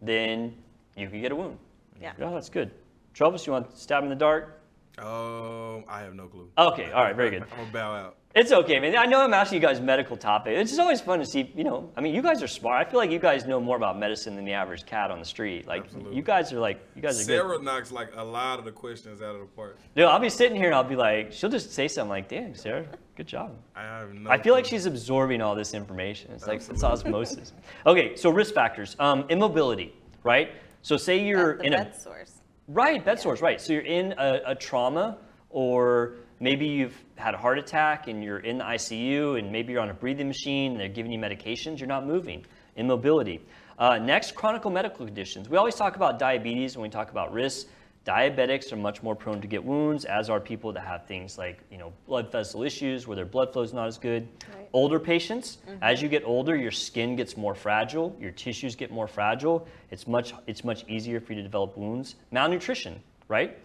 [0.00, 0.54] then
[0.96, 1.58] you could get a wound.
[2.00, 2.12] Yeah.
[2.20, 2.70] Oh, that's good.
[3.12, 4.60] Travis, you want to stab in the dark?
[4.98, 6.48] Um, I have no clue.
[6.56, 7.42] Okay, all right, very good.
[7.52, 8.16] I'm gonna bow out.
[8.34, 8.96] It's okay, man.
[8.96, 10.60] I know I'm asking you guys medical topics.
[10.60, 12.84] It's just always fun to see, you know, I mean, you guys are smart.
[12.84, 15.24] I feel like you guys know more about medicine than the average cat on the
[15.24, 15.68] street.
[15.68, 16.16] Like, Absolutely.
[16.16, 17.26] you guys are like, you guys are good.
[17.26, 19.78] Sarah knocks like a lot of the questions out of the park.
[19.94, 22.56] Dude, I'll be sitting here and I'll be like, she'll just say something like, damn,
[22.56, 23.56] Sarah, good job.
[23.76, 24.28] I have no.
[24.28, 26.32] I feel like she's absorbing all this information.
[26.32, 27.52] It's like it's osmosis.
[27.86, 28.96] Okay, so risk factors.
[28.98, 30.50] Um, immobility, right?
[30.84, 32.42] So say you're in a bed sores.
[32.68, 33.58] right bed sores, right?
[33.58, 35.16] So you're in a, a trauma,
[35.48, 39.80] or maybe you've had a heart attack and you're in the ICU, and maybe you're
[39.80, 41.78] on a breathing machine and they're giving you medications.
[41.78, 42.44] You're not moving.
[42.76, 43.40] Immobility.
[43.78, 45.48] Uh, next, chronic medical conditions.
[45.48, 47.64] We always talk about diabetes when we talk about risks.
[48.04, 51.60] Diabetics are much more prone to get wounds, as are people that have things like
[51.70, 54.28] you know blood vessel issues where their blood flow is not as good.
[54.54, 54.68] Right.
[54.74, 55.78] Older patients, mm-hmm.
[55.82, 59.66] as you get older, your skin gets more fragile, your tissues get more fragile.
[59.90, 62.16] It's much it's much easier for you to develop wounds.
[62.30, 63.56] Malnutrition, right?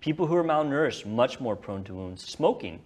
[0.00, 2.28] People who are malnourished much more prone to wounds.
[2.28, 2.80] Smoking,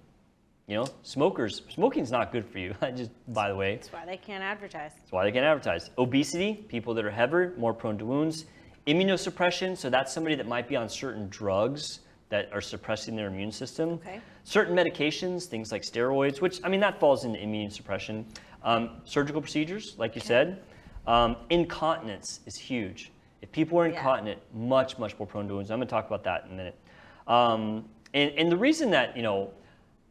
[0.68, 1.62] you know, smokers.
[1.68, 2.76] Smoking's not good for you.
[2.80, 4.92] I just by the way, That's why they can't advertise.
[4.94, 5.90] that's why they can't advertise.
[5.98, 8.44] Obesity, people that are heavier, more prone to wounds.
[8.86, 13.52] Immunosuppression, so that's somebody that might be on certain drugs that are suppressing their immune
[13.52, 13.90] system.
[13.90, 14.20] Okay.
[14.44, 18.26] Certain medications, things like steroids, which, I mean, that falls into immune suppression.
[18.64, 20.62] Um, surgical procedures, like you said.
[21.06, 23.12] Um, incontinence is huge.
[23.40, 23.94] If people are Yeah.
[23.94, 25.70] incontinent, much, much more prone to wounds.
[25.70, 26.78] I'm going to talk about that in a minute.
[27.26, 29.50] Um, and, and the reason that, you know,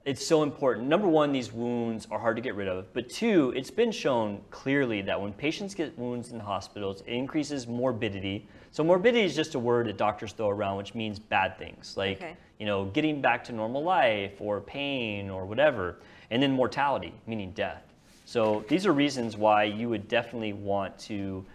[0.05, 0.87] it's so important.
[0.87, 2.91] Number one, these wounds are hard to get rid of.
[2.93, 7.67] But two, it's been shown clearly that when patients get wounds in hospitals, it increases
[7.67, 8.47] morbidity.
[8.71, 12.17] So morbidity is just a word that doctors throw around, which means bad things, like
[12.21, 12.35] Okay.
[12.57, 15.97] you know, getting back to normal life or pain or whatever.
[16.29, 17.83] And then mortality, meaning death.
[18.25, 21.45] So these are reasons why you would definitely want to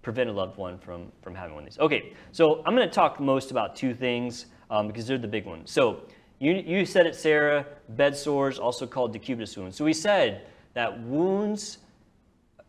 [0.00, 1.78] prevent a loved one from, from having one of these.
[1.78, 5.44] Okay, so I'm going to talk most about two things um, because they're the big
[5.44, 5.70] ones.
[5.70, 6.00] So
[6.38, 9.76] you, you said it, Sarah, bed sores, also called decubitus wounds.
[9.76, 11.78] So we said that wounds,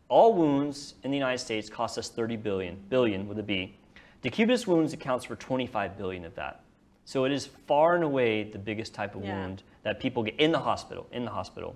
[0.09, 3.77] all wounds in the United States cost us 30 billion, billion with a B.
[4.23, 6.61] Decubitus wounds accounts for 25 billion of that.
[7.05, 9.35] So it is far and away the biggest type of Yeah.
[9.37, 11.05] wound that people get in the hospital.
[11.11, 11.75] In the hospital,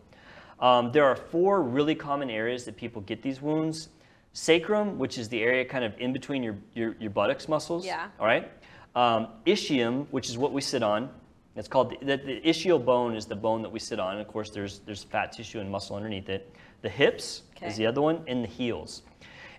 [0.60, 3.90] um, there are four really common areas that people get these wounds.
[4.32, 7.86] Sacrum, which is the area kind of in between your, your, your buttocks muscles.
[7.86, 8.08] Yeah.
[8.20, 8.50] All right.
[8.96, 11.10] Um, ischium, which is what we sit on.
[11.56, 14.14] It's called the, the, the ischial bone is the bone that we sit on.
[14.14, 16.56] And of course, there's there's fat tissue and muscle underneath it.
[16.84, 17.68] The hips Okay.
[17.68, 19.02] is the other one, and the heels.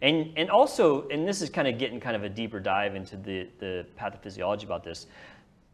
[0.03, 3.17] And and also, and this is kind of getting kind of a deeper dive into
[3.17, 5.07] the the pathophysiology about this.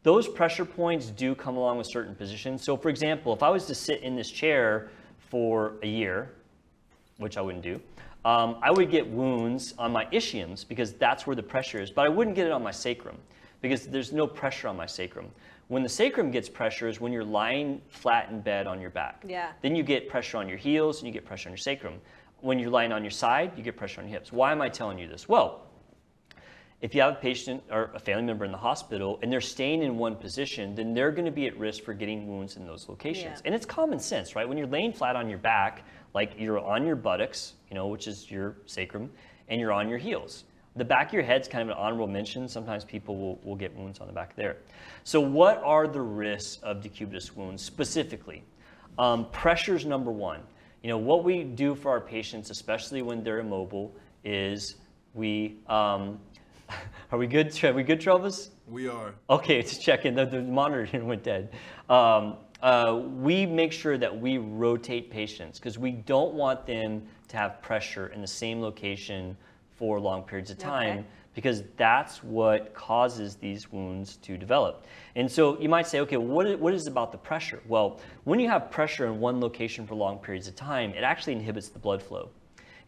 [0.03, 2.63] Those pressure points do come along with certain positions.
[2.63, 4.91] So, for example, if I was to sit in this chair
[5.31, 6.31] for a year,
[7.17, 7.81] which I wouldn't do,
[8.25, 12.05] um, I would get wounds on my ischiums because that's where the pressure is, but
[12.07, 13.17] I wouldn't get it on my sacrum
[13.61, 15.31] because there's no pressure on my sacrum.
[15.69, 19.25] When the sacrum gets pressure is when you're lying flat in bed on your back.
[19.27, 19.53] Yeah.
[19.63, 21.95] Then you get pressure on your heels and you get pressure on your sacrum.
[22.45, 24.31] When you're lying on your side, you get pressure on your hips.
[24.31, 25.27] Why am I telling you this?
[25.27, 25.63] Well,
[26.83, 29.83] if you have a patient or a family member in the hospital and they're staying
[29.83, 32.87] in one position, then they're going to be at risk for getting wounds in those
[32.87, 33.41] locations.
[33.41, 33.47] Yeah.
[33.47, 34.47] And it's common sense, right?
[34.47, 38.07] When you're laying flat on your back, like you're on your buttocks, you know, which
[38.07, 39.11] is your sacrum,
[39.49, 40.45] and you're on your heels.
[40.77, 42.47] The back of your head's kind of an honorable mention.
[42.47, 44.59] Sometimes people will, will get wounds on the back there.
[45.05, 48.43] So, what are the risks of decubitus wounds specifically?
[48.99, 50.41] Um, pressure's number one.
[50.85, 54.75] You know, what we do for our patients, especially when they're immobile, is
[55.15, 56.21] we um,
[57.11, 57.59] Are we good?
[57.65, 58.51] Are we good, Travis?
[58.69, 59.15] We are.
[59.31, 60.15] Okay, just checking.
[60.15, 61.55] The, the monitor here went dead.
[61.89, 67.39] Um, uh, we make sure that we rotate patients because we don't want them to
[67.39, 69.39] have pressure in the same location
[69.77, 71.07] for long periods of time Okay.
[71.35, 74.85] Because that's what causes these wounds to develop.
[75.17, 77.61] And so you might say, okay, what is, what is about the pressure?
[77.67, 81.35] Well, when you have pressure in one location for long periods of time, it actually
[81.35, 82.31] inhibits the blood flow.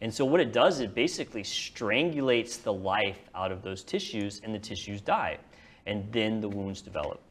[0.01, 4.53] And so what it does, it basically strangulates the life out of those tissues and
[4.53, 5.37] the tissues die.
[5.85, 7.21] And then the wounds develop.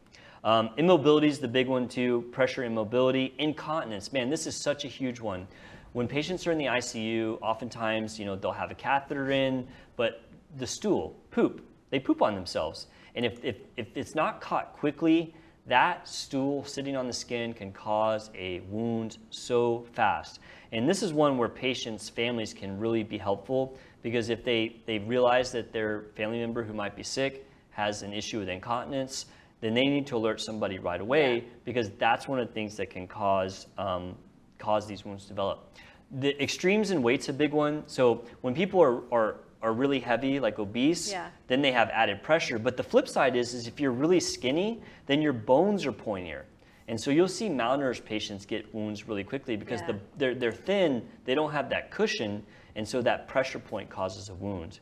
[0.45, 4.13] Um, immobility is the big one too, pressure immobility, incontinence.
[4.13, 5.47] Man, this is such a huge one.
[5.93, 10.26] When patients are in the ICU, oftentimes, you know, they'll have a catheter in, but
[10.57, 12.87] the stool, poop, they poop on themselves.
[13.15, 15.35] And if, if, if it's not caught quickly,
[15.67, 20.39] that stool sitting on the skin can cause a wound so fast.
[20.73, 24.99] And this is one where patients, families can really be helpful because if they, they
[24.99, 29.27] realize that their family member who might be sick has an issue with incontinence,
[29.61, 32.91] then they need to alert somebody right away because that's one of the things that
[32.91, 34.15] can cause, um,
[34.59, 35.73] cause these wounds to develop.
[36.21, 37.83] The extremes in weight's a big one.
[37.89, 41.29] So when people are, are, are really heavy, like obese, Yeah.
[41.49, 42.57] then they have added pressure.
[42.59, 46.43] But the flip side is, is if you're really skinny, then your bones are pointier.
[46.87, 49.87] And so you'll see malnourished patients get wounds really quickly because Yeah.
[49.89, 54.29] the, they're, they're thin, they don't have that cushion, and so that pressure point causes
[54.29, 54.79] a wound.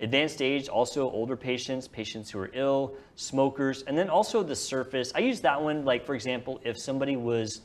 [0.00, 5.10] Advanced age, also older patients, patients who are ill, smokers, and then also the surface.
[5.16, 7.62] I use that one, like for example, if somebody was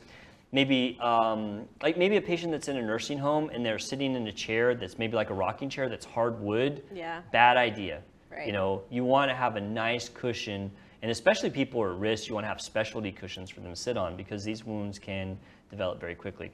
[0.54, 4.24] maybe um, like maybe a patient that's in a nursing home and they're sitting in
[4.28, 6.84] a chair that's maybe like a rocking chair that's hardwood.
[6.94, 7.22] Yeah.
[7.32, 8.02] Bad idea.
[8.30, 8.46] Right.
[8.46, 10.70] You know, you want to have a nice cushion,
[11.02, 13.96] and especially people at risk, you want to have specialty cushions for them to sit
[13.96, 15.36] on because these wounds can
[15.70, 16.52] develop very quickly.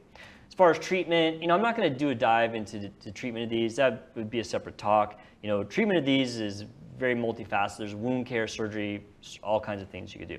[0.48, 2.90] As far as treatment, you know, I'm not going to do a dive into the,
[3.04, 3.76] the treatment of these.
[3.76, 5.20] That would be a separate talk.
[5.42, 6.64] You know, treatment of these is
[6.98, 7.78] very multifaceted.
[7.78, 9.04] There's wound care, surgery,
[9.42, 10.38] all kinds of things you could do.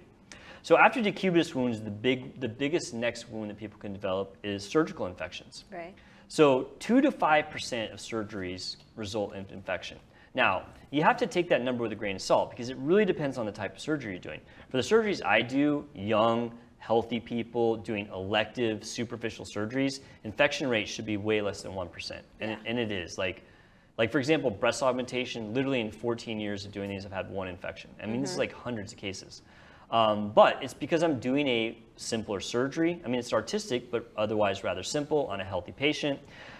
[0.63, 4.63] So after decubitus wounds, the big, the biggest next wound that people can develop is
[4.63, 5.65] surgical infections.
[5.71, 5.93] Right.
[6.27, 9.97] So two to five percent of surgeries result in infection.
[10.33, 13.05] Now, you have to take that number with a grain of salt because it really
[13.05, 14.39] depends on the type of surgery you're doing.
[14.69, 21.05] For the surgeries I do, young, healthy people doing elective superficial surgeries, infection rate should
[21.05, 22.11] be way less than 1%.
[22.39, 23.17] And, it, and it is.
[23.17, 23.43] Like,
[23.97, 27.47] like, for example, breast augmentation, literally in 14 years of doing these, I've had one
[27.47, 27.91] infection.
[28.01, 29.41] I mean, this is like hundreds of cases.
[29.91, 33.01] Um, but it's because I'm doing a simpler surgery.
[33.03, 36.19] I mean, it's artistic, but otherwise rather simple on a healthy patient.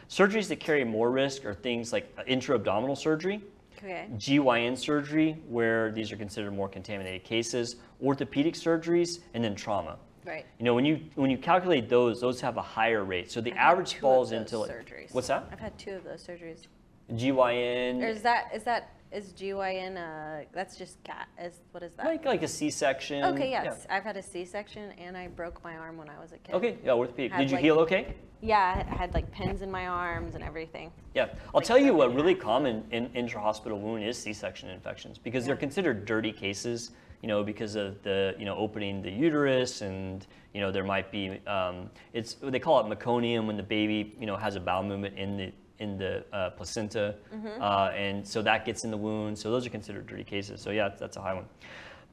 [0.10, 3.42] Surgeries that carry more risk are things like intra-abdominal surgery,
[3.78, 4.08] Okay.
[4.18, 9.98] GYN surgery, where these are considered more contaminated cases, orthopedic surgeries, and then trauma.
[10.24, 10.46] Right.
[10.60, 13.32] You know, when you when you calculate those, those have a higher rate.
[13.32, 15.14] So the I've average falls into like surgeries.
[15.14, 15.48] what's that?
[15.52, 16.68] I've had two of those surgeries.
[17.14, 19.98] GYN, Or is that is that is GYN?
[19.98, 21.28] Uh, that's just cat.
[21.42, 22.06] Is what is that?
[22.06, 23.24] like like a C-section.
[23.26, 23.64] okay, yeah.
[23.64, 23.86] yes.
[23.90, 26.56] I've had a C-section and I broke my arm when I was a kid.
[26.56, 27.32] Okay, yeah, orthopedic.
[27.34, 28.16] Had, Did you like- heal okay?
[28.44, 30.92] Yeah, I had like pins in my arms and everything.
[31.14, 35.46] Yeah, I'll like tell you what really common in intra-hospital wound is C-section infections because
[35.46, 36.90] they're considered dirty cases,
[37.22, 41.12] you know, because of the, you know, opening the uterus and, you know, there might
[41.12, 44.82] be, um, it's, they call it meconium when the baby, you know, has a bowel
[44.82, 47.16] movement in the, in the uh, placenta.
[47.34, 47.62] Mm-hmm.
[47.62, 49.38] Uh, and so that gets in the wound.
[49.38, 50.62] So those are considered dirty cases.
[50.62, 51.46] So yeah, that's a high one.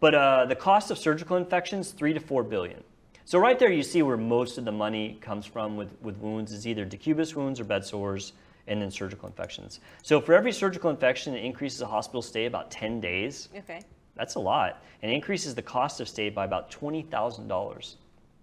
[0.00, 2.82] But uh, the cost of surgical infections, three to four billion.
[3.24, 6.50] So right there, you see where most of the money comes from with, with wounds
[6.50, 8.32] is either decubitus wounds or bed sores,
[8.68, 9.80] and then surgical infections.
[10.02, 13.48] So for every surgical infection, it increases a hospital stay about 10 days.
[13.56, 13.80] Okay.
[14.14, 17.94] That's a lot, and increases the cost of stay by about $20,000.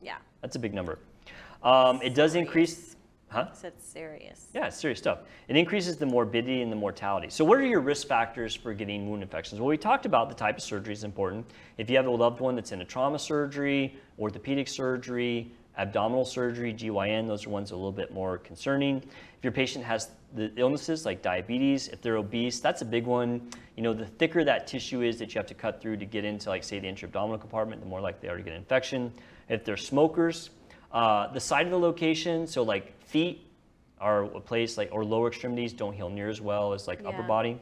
[0.01, 0.15] Yeah.
[0.41, 0.99] That's a big number.
[1.63, 2.94] Um, it does increase,
[3.35, 3.53] huh?
[3.53, 4.47] So it's serious.
[4.53, 5.19] Yeah, it's serious stuff.
[5.47, 7.29] It increases the morbidity and the mortality.
[7.29, 9.59] So, what are your risk factors for getting wound infections?
[9.59, 11.45] Well, we talked about the type of surgery is important.
[11.77, 16.73] If you have a loved one that's in a trauma surgery, orthopedic surgery, abdominal surgery,
[16.73, 18.97] GYN, those are ones a little bit more concerning.
[18.97, 23.49] If your patient has the illnesses like diabetes, if they're obese, that's a big one.
[23.75, 26.25] You know, the thicker that tissue is that you have to cut through to get
[26.25, 29.13] into, like, say, the intra-abdominal compartment, the more likely they are to get an infection.
[29.49, 30.49] If they're smokers,
[30.91, 33.45] uh, the side of the location, so like feet,
[33.99, 37.23] are a place like or lower extremities don't heal near as well as like upper
[37.23, 37.59] body.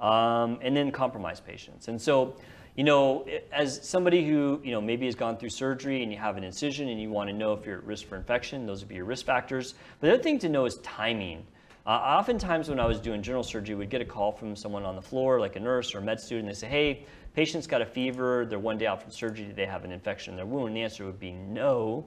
[0.00, 1.88] Um, and then compromised patients.
[1.88, 2.36] And so
[2.76, 6.36] you know as somebody who you know maybe has gone through surgery and you have
[6.36, 8.88] an incision and you want to know if you're at risk for infection those would
[8.88, 9.74] be your risk factors.
[10.00, 11.44] But the other thing to know is timing.
[11.84, 14.94] Uh, oftentimes when i was doing general surgery we'd get a call from someone on
[14.94, 17.80] the floor like a nurse or a med student and they say hey patient's got
[17.80, 20.46] a fever they're one day out from surgery do they have an infection in their
[20.46, 20.68] wound.
[20.68, 22.04] And the answer would be no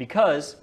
[0.00, 0.56] because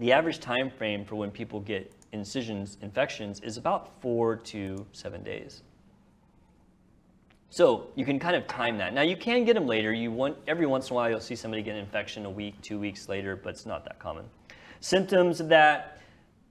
[0.00, 5.22] the average time frame for when people get incisions infections is about four to seven
[5.22, 5.62] days
[7.48, 8.92] So you can kind of time that.
[8.92, 9.92] Now you can get them later.
[9.94, 12.54] You want every once in a while you'll see somebody get an infection a week,
[12.62, 14.26] two weeks later, but it's not that common.
[14.80, 15.98] Symptoms of that: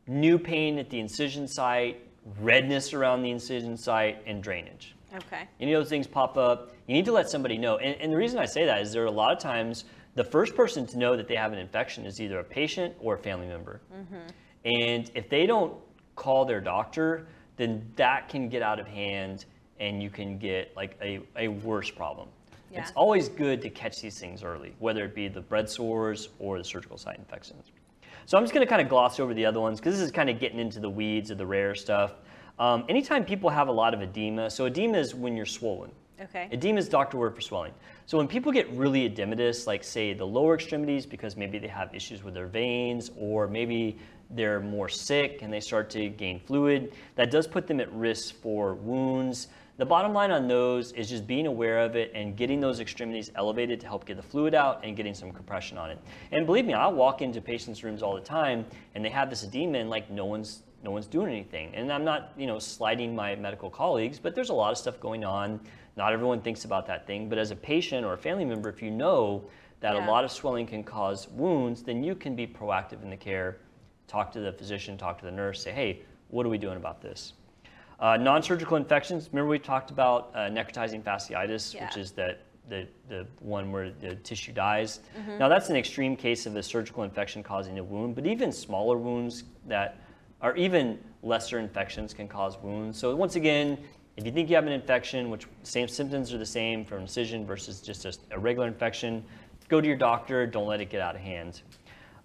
[0.08, 2.06] new pain at the incision site,
[2.42, 4.96] redness around the incision site, and drainage.
[5.16, 5.48] Okay.
[5.60, 7.78] Any of those things pop up, you need to let somebody know.
[7.78, 9.86] And, and the reason I say that is there are a lot of times
[10.20, 13.14] the first person to know that they have an infection is either a patient or
[13.14, 13.80] a family member.
[14.66, 15.74] And if they don't
[16.18, 19.46] call their doctor, then that can get out of hand
[19.80, 22.28] and you can get like a, a worse problem.
[22.74, 26.58] It's always good to catch these things early, whether it be the bread sores or
[26.58, 27.72] the surgical site infections.
[28.26, 30.12] So I'm just going to kind of gloss over the other ones because this is
[30.12, 32.16] kind of getting into the weeds of the rare stuff.
[32.60, 35.92] Um, anytime people have a lot of edema, so edema is when you're swollen.
[36.22, 36.50] Okay.
[36.52, 37.74] Edema is doctor word for swelling.
[38.06, 41.94] So when people get really edematous, like say the lower extremities, because maybe they have
[41.96, 43.98] issues with their veins, or maybe
[44.32, 48.36] they're more sick and they start to gain fluid, that does put them at risk
[48.36, 49.48] for wounds.
[49.80, 53.32] The bottom line on those is just being aware of it and getting those extremities
[53.36, 55.98] elevated to help get the fluid out and getting some compression on it.
[56.34, 59.46] And believe me, I walk into patients' rooms all the time and they have this
[59.46, 61.74] edema and like no one's no one's doing anything.
[61.76, 65.00] And I'm not, you know, slighting my medical colleagues, but there's a lot of stuff
[65.00, 65.62] going on.
[65.96, 68.82] Not everyone thinks about that thing, but as a patient or a family member, if
[68.82, 69.46] you know
[69.80, 70.06] that Yeah.
[70.06, 73.60] a lot of swelling can cause wounds, then you can be proactive in the care.
[74.08, 77.02] Talk to the physician, talk to the nurse, say, hey, what are we doing about
[77.02, 77.34] this?
[78.00, 79.30] Uh, non-surgical infections.
[79.32, 81.86] Remember we talked about uh, necrotizing fasciitis, Yeah.
[81.86, 85.02] which is that the, the one where the tissue dies.
[85.20, 85.38] Mm-hmm.
[85.40, 88.98] Now that's an extreme case of a surgical infection causing a wound, but even smaller
[88.98, 89.98] wounds that
[90.42, 92.98] are even lesser infections can cause wounds.
[92.98, 93.78] So once again,
[94.16, 97.46] if you think you have an infection, which same symptoms are the same for incision
[97.46, 99.26] versus just a, a regular infection,
[99.68, 100.46] go to your doctor.
[100.46, 101.62] Don't let it get out of hand.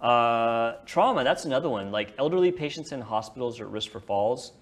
[0.01, 1.91] Uh, trauma, that's another one.
[1.91, 4.53] Like elderly patients in hospitals are at risk for falls.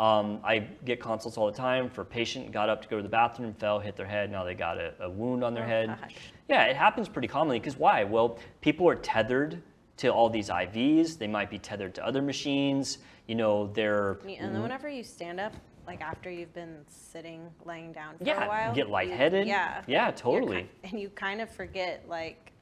[0.00, 3.02] Um, I get consults all the time for a patient got up to go to
[3.02, 4.30] the bathroom, fell, hit their head.
[4.32, 5.88] Now they got a, a wound on their Oh, head.
[6.00, 6.14] gosh.
[6.48, 7.58] Yeah, it happens pretty commonly.
[7.60, 8.04] Because why?
[8.04, 9.62] Well, people are tethered
[9.98, 11.18] to all these IVs.
[11.18, 12.96] They might be tethered to other machines.
[13.26, 15.52] You know, they're And then whenever you stand up,
[15.86, 19.46] like after you've been sitting, laying down for Yeah, a while, you get you- lightheaded.
[19.46, 19.82] yeah.
[19.86, 20.62] Yeah, you're totally.
[20.62, 22.52] ki- and you kind of forget like,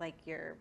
[0.00, 0.56] like your.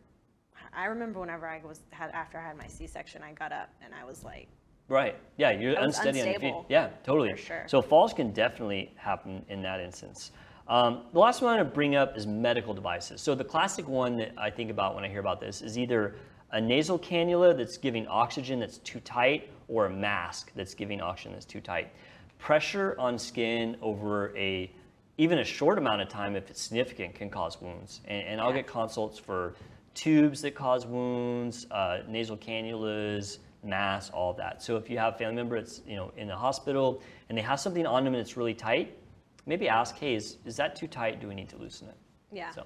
[0.74, 3.94] I remember whenever I was had after I had my C-section, I got up and
[3.94, 4.50] I was like,
[4.88, 5.16] Right.
[5.38, 6.54] Yeah, you're unsteady on your feet.
[6.70, 7.32] Yeah, totally.
[7.32, 7.64] for sure.
[7.68, 10.32] So falls can definitely happen in that instance.
[10.68, 13.22] Um, the last one I want to bring up is medical devices.
[13.22, 16.16] So the classic one that I think about when I hear about this is either
[16.52, 21.34] a nasal cannula that's giving oxygen that's too tight or a mask that's giving oxygen
[21.34, 21.92] that's too tight.
[22.38, 24.72] Pressure on skin over a
[25.18, 28.02] even a short amount of time, if it's significant, can cause wounds.
[28.06, 28.58] And, and I'll Yeah.
[28.58, 29.56] get consults for
[29.94, 34.62] tubes that cause wounds, uh, nasal cannulas, masks, all of that.
[34.62, 37.42] So if you have a family member that's you know in the hospital and they
[37.42, 38.98] have something on them that's really tight,
[39.46, 41.20] maybe ask, hey, is, is that too tight?
[41.20, 41.96] Do we need to loosen it?
[42.32, 42.52] yeah.
[42.52, 42.66] So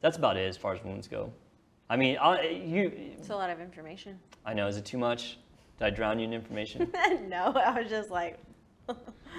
[0.00, 1.32] that's about it as far as wounds go.
[1.88, 4.18] I mean, I, you, It's a lot of information.
[4.44, 5.38] I know, is it too much?
[5.78, 6.90] Did I drown you in information?
[7.28, 8.38] no, I was just like,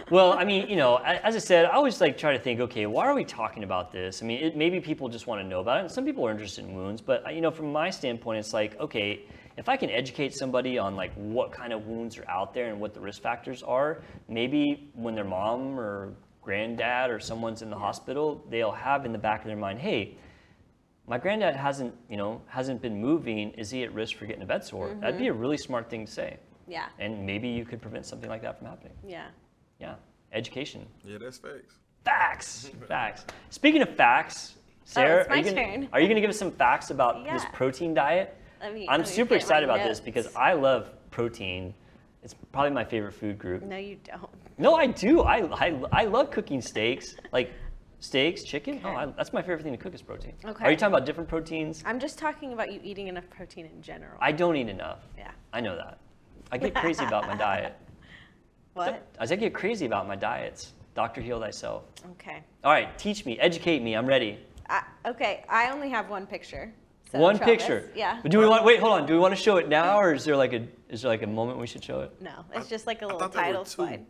[0.10, 2.86] Well, I mean, you know, as I said, I always like try to think, okay,
[2.86, 4.22] why are we talking about this?
[4.22, 5.82] I mean, it, maybe people just want to know about it.
[5.82, 8.54] And some people are interested in wounds, but uh, you know, from my standpoint, it's
[8.54, 9.22] like, okay,
[9.58, 12.80] if I can educate somebody on like what kind of wounds are out there and
[12.80, 17.78] what the risk factors are, maybe when their mom or granddad or someone's in the
[17.78, 20.16] hospital, they'll have in the back of their mind, hey,
[21.08, 23.52] my granddad hasn't, you know, hasn't been moving.
[23.52, 24.96] Is he at risk for getting a bed sore?
[25.00, 26.38] That'd be a really smart thing to say,
[26.68, 28.94] yeah, and maybe you could prevent something like that from happening.
[29.08, 29.28] yeah.
[29.80, 29.96] Yeah,
[30.32, 30.86] education.
[31.04, 31.76] Yeah, that's facts.
[32.06, 32.72] Facts.
[32.88, 33.26] Facts.
[33.50, 36.38] Speaking of facts, Sarah, Oh, it's are, you my gonna, are you gonna give us
[36.40, 38.38] some facts about this protein diet?
[38.64, 41.74] Let me- I'm let me super excited about this because I love protein.
[42.24, 43.62] It's probably my favorite food group.
[43.64, 44.30] No, you don't.
[44.58, 45.22] No, I do.
[45.24, 47.52] I, I, I love cooking steaks, like
[48.00, 48.80] steaks, chicken.
[48.86, 50.32] Oh, I, that's my favorite thing to cook is protein.
[50.46, 50.64] Okay.
[50.64, 51.84] Are you talking about different proteins?
[51.86, 54.18] I'm just talking about you eating enough protein in general.
[54.22, 55.00] I don't eat enough.
[55.18, 55.32] yeah.
[55.52, 55.98] I know that.
[56.54, 57.76] I get crazy about my diet.
[58.74, 59.06] What?
[59.20, 60.74] I get crazy about my diets.
[60.96, 61.84] Doctor, heal thyself.
[62.14, 62.42] Okay.
[62.64, 63.94] All right, teach me, educate me.
[63.94, 64.40] I'm ready.
[64.68, 65.46] I, okay.
[65.48, 66.74] I only have one picture.
[67.14, 67.92] So One Travis, picture.
[67.96, 68.20] Yeah.
[68.24, 68.66] But do we want?
[68.66, 69.06] Wait, hold on.
[69.06, 71.22] Do we want to show it now, or is there like a is there like
[71.22, 72.12] a moment we should show it?
[72.20, 73.70] No, it's just like a I little thought there were title two.
[73.70, 74.06] slide.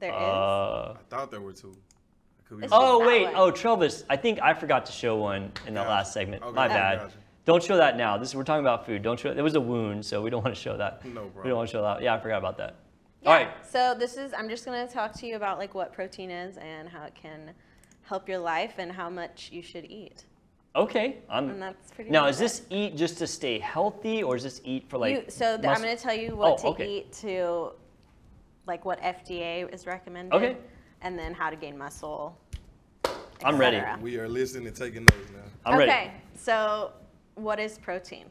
[0.00, 0.16] There is.
[0.16, 1.76] Uh, I thought there were two.
[1.76, 2.80] I could be It's wrong.
[2.82, 3.24] oh that wait.
[3.24, 3.32] one.
[3.36, 4.04] Oh, Travis.
[4.08, 5.90] I think I forgot to show one in the Gotcha.
[5.90, 6.42] last segment.
[6.42, 6.98] Okay, My bad.
[7.00, 7.12] gotcha.
[7.44, 8.16] Don't show that now.
[8.16, 9.02] This we're talking about food.
[9.02, 9.30] Don't show.
[9.30, 9.34] It.
[9.34, 11.04] There was a wound, so we don't want to show that.
[11.04, 11.42] No bro.
[11.42, 12.00] We don't want to show that.
[12.00, 12.76] Yeah, I forgot about that.
[13.22, 13.28] Yeah.
[13.28, 13.48] All right.
[13.68, 14.32] So this is.
[14.32, 17.50] I'm just gonna talk to you about like what protein is and how it can
[18.04, 20.24] help your life and how much you should eat.
[20.76, 21.18] Okay.
[21.28, 21.50] I'm.
[21.50, 22.10] And that's pretty.
[22.10, 25.14] Now, much is this eat just to stay healthy, or is this eat for like?
[25.14, 26.98] you, so th- mus- I'm going to tell you what Oh, to okay.
[26.98, 27.72] eat to,
[28.66, 30.34] like what FDA is recommended.
[30.34, 30.56] Okay.
[31.00, 32.36] and then how to gain muscle.
[33.44, 33.76] I'm ready.
[33.76, 33.98] etc.
[34.02, 35.40] We are listening and taking notes now.
[35.64, 35.90] I'm ready.
[35.92, 36.90] okay, so
[37.36, 38.26] what is protein?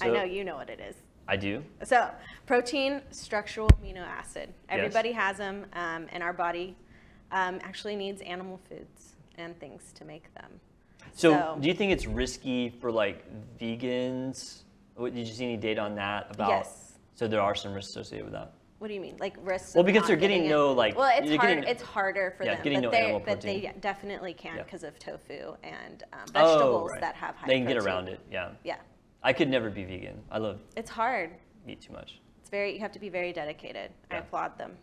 [0.00, 0.96] I So- know you know what it is.
[1.28, 1.62] I do.
[1.84, 2.08] So,
[2.46, 4.54] protein, structural amino acid.
[4.68, 6.76] Everybody has them, um, and our body
[7.32, 10.60] um, actually needs animal foods and things to make them.
[11.16, 13.24] So, So- do you think it's risky for like
[13.58, 14.64] vegans?
[14.96, 16.50] What, did you see any data on that about?
[16.50, 16.98] Yes.
[17.14, 18.52] So there are some risks associated with that.
[18.78, 19.74] What do you mean, like risks?
[19.74, 20.48] Well, because they're getting it?
[20.50, 21.40] no, like- Well, it's hard.
[21.56, 24.58] getting- it's harder for yeah, them, getting but no they animal but they definitely can
[24.58, 24.62] Yeah.
[24.64, 27.00] because of tofu and um, Oh, vegetables right.
[27.00, 27.46] that have high.
[27.46, 28.20] They can get around it.
[28.30, 28.50] Yeah.
[28.62, 28.76] Yeah,
[29.22, 30.22] I could never be vegan.
[30.30, 31.30] I love it's hard.
[31.66, 32.20] eat too much.
[32.42, 32.74] It's very.
[32.74, 33.90] You have to be very dedicated.
[34.10, 34.76] I applaud them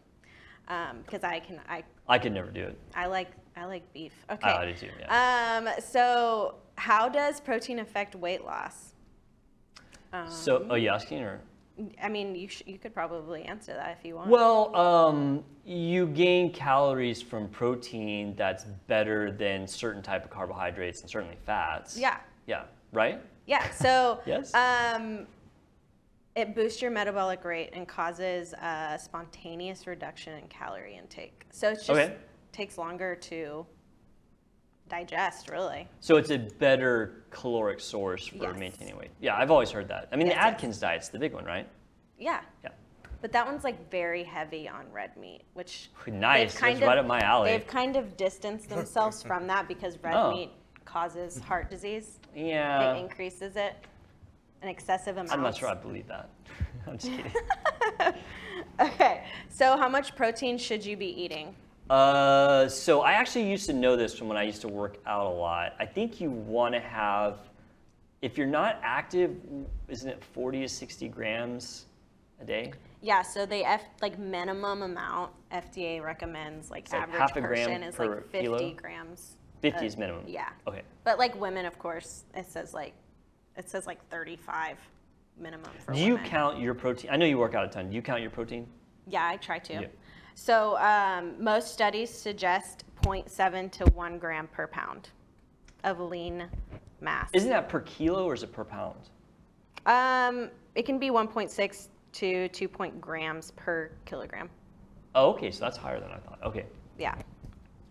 [1.05, 1.61] because I can.
[1.69, 2.79] I I could never do it.
[2.95, 4.13] I like I like beef.
[4.29, 4.47] Okay.
[4.49, 5.61] I do too, yeah.
[5.65, 5.81] Um.
[5.81, 8.93] So, how does protein affect weight loss?
[10.11, 11.41] Um, So, are you asking or?
[12.01, 14.29] I mean, you sh- you could probably answer that if you want.
[14.29, 21.09] Well, um, you gain calories from protein that's better than certain type of carbohydrates and
[21.09, 21.97] certainly fats.
[21.97, 22.17] Yeah.
[22.45, 22.63] Yeah.
[22.91, 23.21] Right.
[23.47, 23.69] Yeah.
[23.71, 24.19] So.
[24.25, 24.53] Yes?
[24.53, 25.25] Um,
[26.35, 31.45] it boosts your metabolic rate and causes a spontaneous reduction in calorie intake.
[31.51, 32.15] So it's just Okay.
[32.53, 33.65] Takes longer to
[34.89, 35.87] digest, really.
[35.99, 38.55] So it's a better caloric source for Yes.
[38.57, 39.11] maintaining weight.
[39.19, 40.07] Yeah, I've always heard that.
[40.11, 40.53] I mean, Yes, the yes.
[40.53, 41.67] Atkins diet's the big one, right?
[42.17, 42.41] Yeah.
[42.63, 42.69] Yeah.
[43.21, 46.97] But that one's like very heavy on red meat, which Nice, they've kind that's right
[46.97, 47.51] of- up my alley.
[47.51, 50.31] They've kind of distanced themselves from that because red Oh.
[50.31, 50.51] meat
[50.85, 52.19] causes heart disease.
[52.35, 52.93] Yeah.
[52.93, 53.75] It increases it
[54.61, 55.31] an excessive amount.
[55.31, 56.29] I'm not sure I believe that.
[56.87, 57.33] I'm just kidding.
[58.79, 61.55] Okay, so how much protein should you be eating?
[61.89, 65.25] Uh, so I actually used to know this from when I used to work out
[65.27, 65.73] a lot.
[65.79, 67.39] I think you want to have,
[68.21, 69.35] if you're not active,
[69.89, 71.85] isn't it 40 to 60 grams
[72.41, 72.73] a day?
[73.01, 77.67] Yeah, so they F, like minimum amount FDA recommends like like average half a gram
[77.67, 78.73] person is like 50 kilo?
[78.75, 79.35] grams.
[79.61, 80.23] 50 Uh, is minimum.
[80.25, 80.49] Yeah.
[80.67, 80.83] Okay.
[81.03, 82.93] But like women, of course, it says like
[83.57, 84.77] it says like 35
[85.37, 86.29] minimum for Do you women.
[86.29, 87.11] count your protein?
[87.11, 87.89] I know you work out a ton.
[87.89, 88.67] Do you count your protein?
[89.07, 89.73] Yeah, I try to.
[89.73, 89.87] Yeah.
[90.35, 95.09] So um, most studies suggest 0.7 to 1 gram per pound
[95.83, 96.45] of lean
[97.01, 97.29] mass.
[97.33, 99.09] Isn't that per kilo or is it per pound?
[99.85, 104.49] Um, it can be 1.6 to 2 point grams per kilogram.
[105.15, 106.39] Oh, okay, so that's higher than I thought.
[106.43, 106.65] Okay,
[106.97, 107.15] Yeah,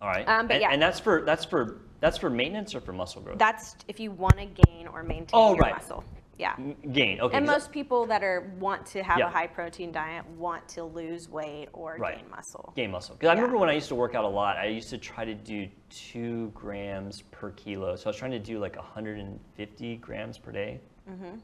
[0.01, 0.27] all right.
[0.27, 0.69] Um, but and, yeah.
[0.71, 3.37] and that's for that's for that's for maintenance or for muscle growth?
[3.37, 5.75] that's if you want to gain or maintain Oh, your right.
[5.75, 6.03] muscle.
[6.39, 6.55] Yeah.
[6.91, 7.21] Gain.
[7.21, 7.37] Okay.
[7.37, 9.27] and most people that are want to have Yeah.
[9.27, 12.17] a high protein diet want to lose weight or Right.
[12.17, 12.73] gain muscle.
[12.75, 13.15] gain muscle.
[13.15, 15.25] Because I remember when I used to work out a lot, I used to try
[15.25, 17.95] to do two grams per kilo.
[17.95, 21.37] So I was trying to do like 150 grams per day, Mm-hmm.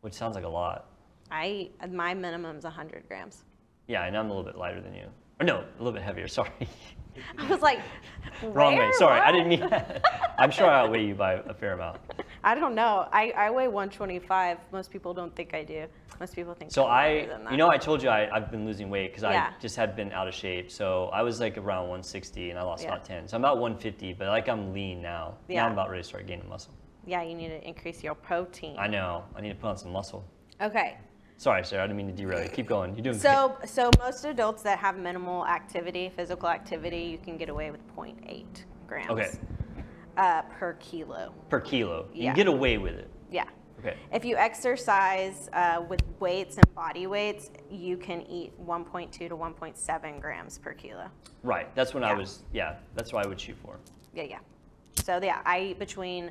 [0.00, 0.86] which sounds like a lot.
[1.30, 3.44] I my minimum's 100 grams.
[3.86, 5.06] Yeah, and I'm a little bit lighter than you.
[5.40, 6.28] Or no, a little bit heavier.
[6.38, 6.50] Sorry.
[7.36, 7.80] I was like,
[8.42, 8.78] Wrong way.
[8.80, 8.92] "Where?
[8.94, 10.02] Sorry, I didn't mean that.
[10.38, 12.00] I'm sure I outweigh you by a fair amount.
[12.44, 13.06] I don't know.
[13.12, 14.58] I, I weigh 125.
[14.72, 15.86] Most people don't think I do.
[16.20, 16.90] Most people think So I'm
[17.22, 17.52] I, than that.
[17.52, 19.52] you know, I told you I, I've been losing weight because Yeah.
[19.56, 20.70] I just had been out of shape.
[20.70, 22.90] So I was like around 160 and I lost Yeah.
[22.90, 23.28] about 10.
[23.28, 25.34] So I'm about 150, but like I'm lean now.
[25.48, 25.66] Now Yeah.
[25.66, 26.74] I'm about ready to start gaining muscle.
[27.06, 28.76] yeah, you need to increase your protein.
[28.78, 29.24] I know.
[29.36, 30.24] I need to put on some muscle.
[30.60, 30.96] Okay.
[31.36, 31.82] Sorry, Sarah.
[31.82, 32.48] I didn't mean to derail you.
[32.48, 32.94] Keep going.
[32.94, 33.22] You're doing great.
[33.22, 37.80] So so most adults that have minimal activity, physical activity, you can get away with
[37.96, 38.46] 0.8
[38.86, 39.10] grams.
[39.10, 39.30] Okay.
[40.16, 41.32] Uh, per kilo.
[41.48, 42.06] per kilo.
[42.12, 42.34] You Yeah.
[42.34, 43.10] get away with it.
[43.30, 43.44] Yeah.
[43.78, 43.96] Okay.
[44.12, 50.20] If you exercise uh, with weights and body weights, you can eat 1.2 to 1.7
[50.20, 51.08] grams per kilo.
[51.42, 51.74] Right.
[51.74, 52.42] That's when I was.
[52.52, 52.76] Yeah.
[52.94, 53.78] That's what I would shoot for.
[54.14, 54.38] Yeah, yeah.
[55.02, 56.30] So yeah, I eat between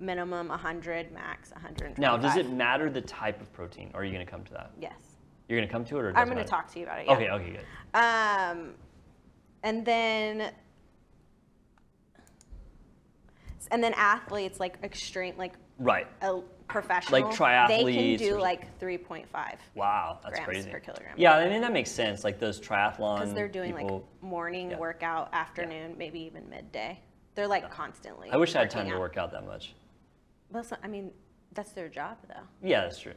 [0.00, 1.98] minimum 100, max 125.
[1.98, 4.52] Now, does it matter the type of protein, or are you going to come to
[4.52, 4.72] that?
[4.78, 4.92] Yes.
[5.48, 7.06] You're going to come to it, or I'm going to talk to you about it.
[7.06, 7.14] Yeah.
[7.14, 7.30] Okay.
[7.30, 7.50] Okay.
[7.52, 7.98] Good.
[7.98, 8.74] Um,
[9.62, 10.50] and then,
[13.70, 16.06] and then athletes like extreme, like Right.
[16.22, 19.26] a professional, like triathletes they can do like 3.5
[19.74, 20.18] Wow.
[20.22, 20.70] That's grams crazy.
[20.70, 21.14] per kilogram.
[21.16, 21.36] Yeah.
[21.36, 22.24] I mean that makes sense.
[22.24, 24.08] Like those triathlon because they're doing people.
[24.22, 24.78] like morning yeah.
[24.78, 26.98] workout, afternoon, maybe even midday.
[27.34, 28.30] They're like constantly.
[28.30, 29.74] I wish I had time to work out that much.
[30.50, 31.10] Well, so, I mean,
[31.52, 33.14] that's their job though, Yeah, that's true.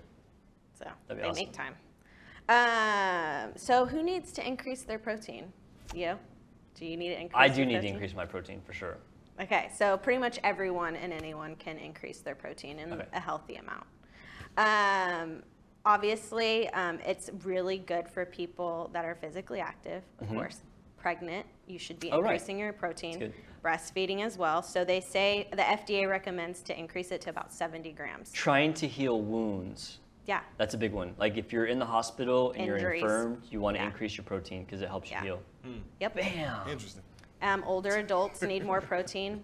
[0.74, 1.76] so they be make time.
[2.50, 5.54] Um, so who needs to increase their protein?
[5.94, 6.18] You?
[6.76, 7.34] Do you need to increase?
[7.36, 8.98] I do need to increase my protein for sure.
[9.40, 13.06] Okay, so pretty much everyone and anyone can increase their protein in Okay.
[13.14, 13.86] a healthy amount.
[14.58, 15.44] Um,
[15.86, 20.62] obviously, um, it's really good for people that are physically active, of course.
[20.98, 22.16] Pregnant, you should be Mm-hmm.
[22.18, 22.34] Oh, right.
[22.34, 23.18] increasing your protein.
[23.20, 23.34] good.
[23.64, 24.62] Breastfeeding as well.
[24.62, 28.32] So they say the FDA recommends to increase it to about 70 grams.
[28.34, 30.00] Trying to heal wounds.
[30.26, 30.42] Yeah.
[30.58, 31.14] That's a big one.
[31.18, 33.02] Like if you're in the hospital and you're Injuries.
[33.04, 33.88] infirmed, you want to Yeah.
[33.88, 35.24] increase your protein because it helps Yeah.
[35.24, 35.82] you heal.
[36.02, 36.16] Yep.
[36.16, 36.70] Bam.
[36.70, 37.04] Interesting.
[37.42, 39.44] Um, older adults need more protein.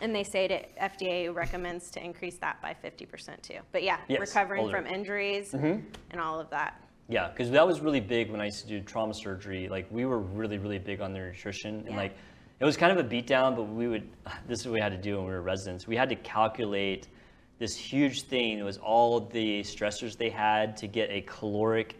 [0.00, 3.58] And they say that FDA recommends to increase that by 50% too.
[3.72, 4.76] But yeah, Yes, recovering older.
[4.76, 5.84] from injuries and
[6.20, 6.80] all of that.
[7.08, 9.68] Yeah, because that was really big when I used to do trauma surgery.
[9.68, 11.96] Like we were really, really big on their nutrition, and Yeah.
[11.96, 12.16] like
[12.60, 13.54] it was kind of a beatdown.
[13.54, 14.08] But we would,
[14.48, 15.86] this is what we had to do when we were residents.
[15.86, 17.08] We had to calculate
[17.58, 18.58] this huge thing.
[18.58, 21.96] It was all the stressors they had to get a caloric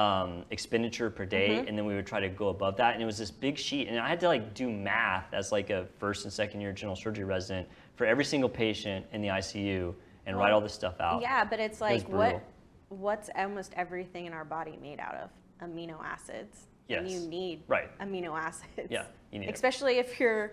[0.00, 1.68] um, expenditure per day, Mm-hmm.
[1.68, 2.94] and then we would try to go above that.
[2.94, 5.68] And it was this big sheet, and I had to like do math as like
[5.70, 9.94] a first and second year general surgery resident for every single patient in the ICU
[10.26, 11.20] and write all this stuff out.
[11.20, 12.42] Yeah, but it's like what
[12.88, 15.30] what's almost everything in our body made out of?
[15.62, 16.66] Amino acids.
[16.88, 17.88] And you need Right.
[18.00, 18.88] amino acids.
[18.90, 19.54] Yeah, you need it.
[19.54, 20.52] Especially if you're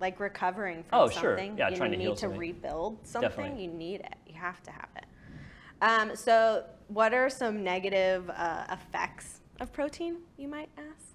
[0.00, 1.36] like recovering from Oh, sure.
[1.36, 1.56] something.
[1.58, 2.38] Yeah, you trying to need heal to something.
[2.38, 3.28] rebuild something.
[3.30, 3.64] Definitely.
[3.64, 4.14] You need it.
[4.26, 5.04] You have to have it.
[5.82, 10.18] Um, so, what are some negative uh, effects of protein?
[10.36, 11.14] You might ask.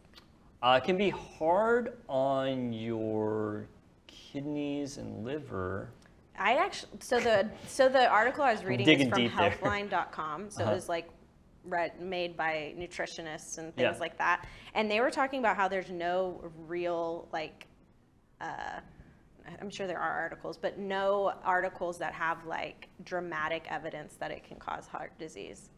[0.62, 3.68] Uh, it can be hard on your
[4.08, 5.90] kidneys and liver.
[6.38, 10.50] I actually so the so the article I was reading is from healthline.com.
[10.50, 10.72] So Uh-huh.
[10.72, 11.10] it was like
[11.66, 13.90] read, made by nutritionists and Yeah.
[13.90, 14.46] things like that.
[14.74, 17.68] And they were talking about how there's no real like
[18.42, 18.80] uh,
[19.62, 24.44] I'm sure there are articles, but no articles that have like dramatic evidence that it
[24.44, 25.70] can cause heart disease.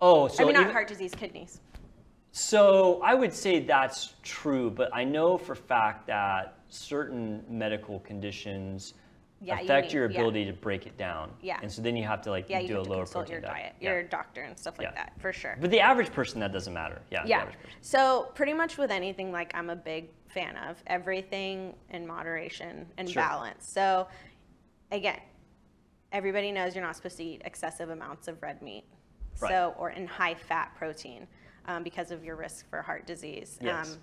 [0.00, 1.60] Oh, so I mean, not even- heart disease, kidneys.
[2.32, 8.94] So I would say that's true, but I know for fact that certain medical conditions
[9.44, 10.18] Yeah, you affect need- your yeah.
[10.18, 11.30] ability to break it down.
[11.42, 11.58] Yeah.
[11.62, 13.40] And so then you have to like Yeah, you do a lower consult protein your
[13.42, 13.90] diet, Yeah.
[13.92, 14.94] your doctor, and stuff like Yeah.
[14.94, 15.56] that for sure.
[15.60, 17.02] But the average person, that doesn't matter.
[17.10, 17.24] Yeah.
[17.26, 17.50] Yeah.
[17.82, 23.08] So pretty much with anything, like I'm a big fan of everything in moderation and
[23.08, 23.22] Sure.
[23.22, 23.68] balance.
[23.68, 24.08] So
[24.90, 25.20] again,
[26.12, 28.84] everybody knows you're not supposed to eat excessive amounts of red meat,
[29.40, 29.50] Right.
[29.50, 31.26] so or in high fat protein
[31.66, 33.58] um, because of your risk for heart disease.
[33.60, 33.92] Yes.
[33.94, 34.02] Um,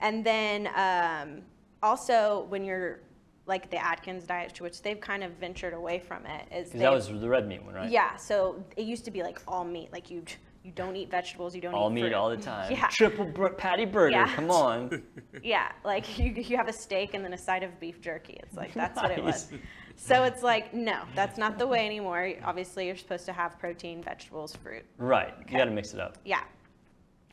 [0.00, 1.42] and then um,
[1.82, 3.00] also when you're
[3.46, 6.92] like the Atkins diet, to which they've kind of ventured away from it, is that
[6.92, 7.90] was the red meat one, right?
[7.90, 8.16] yeah.
[8.16, 10.22] So it used to be like all meat, like you
[10.64, 12.14] you don't eat vegetables, you don't All eat meat fruit.
[12.14, 12.72] all the time.
[12.72, 12.88] Yeah.
[12.88, 14.10] Triple bur- patty burger.
[14.16, 14.34] Yeah.
[14.34, 15.02] Come on.
[15.44, 18.40] Yeah, like you, you have a steak and then a side of beef jerky.
[18.42, 19.48] It's like that's what it was.
[19.94, 22.32] So it's like no, that's not the way anymore.
[22.44, 24.84] Obviously, you're supposed to have protein, vegetables, fruit.
[24.98, 25.34] right.
[25.48, 26.18] You got to mix it up.
[26.24, 26.42] Yeah.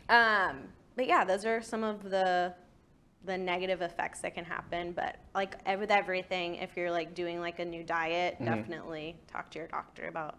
[0.10, 0.60] Um,
[0.96, 2.54] but yeah, those are some of the
[3.26, 4.92] the negative effects that can happen.
[4.92, 9.60] But like with everything, if you're like doing like a new diet, definitely talk to
[9.60, 10.36] your doctor about.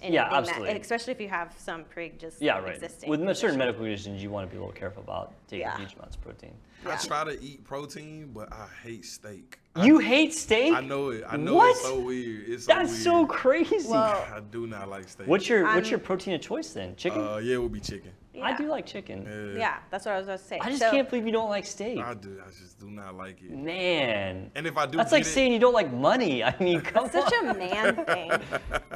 [0.00, 0.12] Mm-hmm.
[0.12, 0.68] Yeah, absolutely.
[0.72, 2.76] That, especially if you have some pre-existing Yeah, right.
[2.76, 5.76] existing With certain medical conditions, you want to be a little careful about taking Yeah.
[5.76, 6.52] huge amounts of protein.
[6.86, 6.92] Yeah.
[6.92, 9.58] I try to eat protein, but I hate steak.
[9.82, 10.72] You I, hate steak?
[10.72, 11.24] I know it.
[11.28, 11.70] I know What?
[11.70, 12.48] it's so weird.
[12.48, 13.02] It's so That's weird.
[13.02, 13.88] so crazy.
[13.88, 15.26] Well- I do not like steak.
[15.26, 16.94] what's your What's I'm- your protein of choice then?
[16.94, 17.20] Chicken?
[17.20, 18.12] Uh, yeah, it would be chicken.
[18.42, 19.26] I do like chicken.
[19.54, 19.58] Yeah.
[19.58, 20.58] Yeah, that's what I was going to say.
[20.60, 21.98] I just So- can't believe you don't like steak.
[21.98, 22.40] I do.
[22.44, 23.50] I just do not like it.
[23.50, 24.50] Man.
[24.54, 26.42] And if I do, That's get like it, saying you don't like money.
[26.44, 28.30] I mean, come It's such a man thing.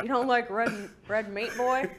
[0.03, 1.91] You don't like red red meat, boy?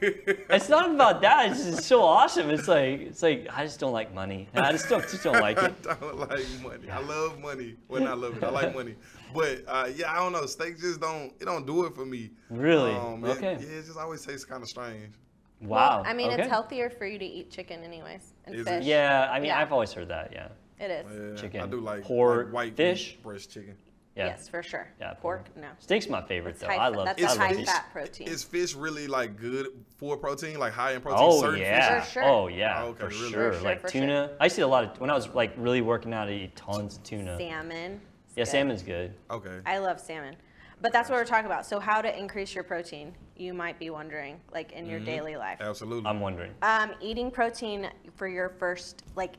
[0.50, 1.50] It's not about that.
[1.50, 2.50] It's just so awesome.
[2.50, 4.48] It's like it's like I just don't like money.
[4.54, 5.74] I just don't just don't like it.
[5.88, 6.90] I don't like money.
[6.90, 7.76] I love money.
[7.88, 8.44] Well, not love it.
[8.44, 8.94] I like money.
[9.34, 10.46] But uh, yeah, I don't know.
[10.46, 11.32] Steak just don't.
[11.40, 12.30] It don't do it for me.
[12.50, 12.92] Really?
[12.94, 13.52] Um, it- Okay.
[13.60, 15.14] yeah, it just always tastes kind of strange.
[15.60, 16.02] Wow.
[16.04, 16.42] I mean, okay.
[16.42, 18.70] it's healthier for you to eat chicken, anyways, and Is it?
[18.70, 18.84] fish.
[18.84, 19.58] Yeah, I mean, Yeah.
[19.60, 20.30] I've always heard that.
[20.32, 20.48] Yeah.
[20.78, 21.06] It is.
[21.10, 23.12] Yeah, I Chicken, do like pork, like white fish.
[23.12, 23.76] meat, breast chicken.
[24.16, 24.26] Yeah.
[24.26, 24.86] Yes, for sure.
[25.00, 25.14] Yeah.
[25.14, 25.68] Pork, no.
[25.80, 26.66] Steak's my favorite It's though.
[26.68, 27.06] high I fa- love.
[27.06, 27.66] that's I a love high beef.
[27.66, 28.28] fat protein.
[28.28, 31.20] Is fish really like good for protein, like high in protein?
[31.20, 32.00] Oh certain yeah.
[32.00, 32.04] Fish?
[32.08, 32.24] For sure.
[32.24, 32.82] Oh yeah.
[32.82, 33.30] Oh, okay, for really?
[33.30, 33.52] sure.
[33.52, 34.30] For sure, Like for tuna.
[34.40, 36.28] I used to eat a lot of when I was like really working out.
[36.28, 37.36] I eat tons of tuna.
[37.38, 38.00] Salmon.
[38.36, 38.46] Yeah, good.
[38.50, 39.14] salmon's good.
[39.30, 39.60] Okay.
[39.66, 40.36] I love salmon.
[40.84, 41.64] But that's what we're talking about.
[41.64, 44.90] So, how to increase your protein, you might be wondering, like in Mm-hmm.
[44.90, 45.56] your daily life.
[45.62, 46.06] Absolutely.
[46.06, 46.52] I'm wondering.
[46.60, 49.36] Um, eating protein for your first, like,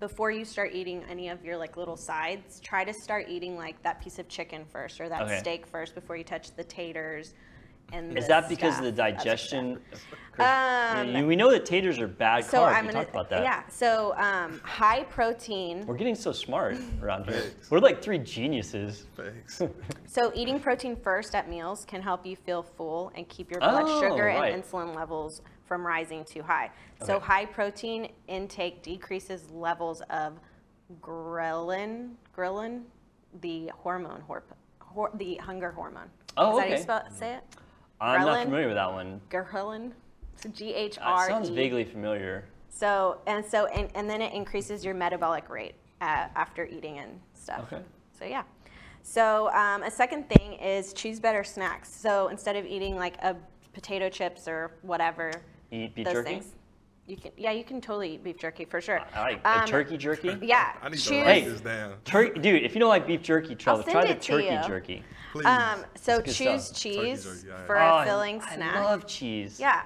[0.00, 3.80] before you start eating any of your like little sides, try to start eating like
[3.84, 5.38] that piece of chicken first or that Okay.
[5.38, 7.34] steak first before you touch the taters.
[7.92, 9.16] And Is the that because of the stuff, other stuff.
[9.18, 9.78] digestion?
[10.38, 12.74] Um, You- we know that taters are bad So carbs.
[12.74, 13.42] I'm we gonna, talked about that.
[13.42, 13.62] yeah.
[13.68, 15.84] So um, high protein.
[15.86, 17.40] We're getting so smart around here.
[17.40, 17.70] Thanks.
[17.70, 19.06] We're like three geniuses.
[19.16, 19.62] Thanks.
[20.06, 23.84] So eating protein first at meals can help you feel full and keep your blood
[23.86, 24.52] Oh, sugar right.
[24.52, 26.70] and insulin levels from rising too high.
[27.04, 30.32] So high protein intake decreases levels of
[31.00, 32.82] ghrelin, ghrelin,
[33.40, 34.42] the hormone, hor-
[34.80, 36.08] hor- the hunger hormone.
[36.36, 37.44] Oh, Is that how you spell, say it?
[38.00, 39.20] I'm not familiar with that one.
[39.30, 39.92] Ghrelin.
[40.42, 42.44] So G H R It sounds vaguely familiar.
[42.68, 47.20] So and so and, and then it increases your metabolic rate uh, after eating and
[47.34, 47.70] stuff.
[47.72, 47.82] Okay.
[48.18, 48.42] So yeah.
[49.02, 51.92] So um, a second thing is choose better snacks.
[51.94, 53.36] So instead of eating like a
[53.72, 55.30] potato chips or whatever.
[55.70, 56.30] Eat beef those jerky?
[56.30, 56.54] things.
[57.06, 59.00] You can, yeah, you can totally eat beef jerky for sure.
[59.14, 60.36] I like Um, like turkey jerky.
[60.42, 61.10] Yeah, I need to choose.
[61.24, 61.48] write Hey.
[61.48, 61.94] this down.
[62.04, 62.62] Turkey, dude.
[62.62, 64.60] If you don't like beef jerky, try, I'll try send the it to turkey you.
[64.66, 65.02] jerky.
[65.32, 65.46] Please.
[65.46, 66.76] Um, so choose stuff.
[66.80, 68.76] cheese jerky, yeah, for Oh, a filling I snack.
[68.76, 69.58] I love cheese.
[69.58, 69.82] Yeah.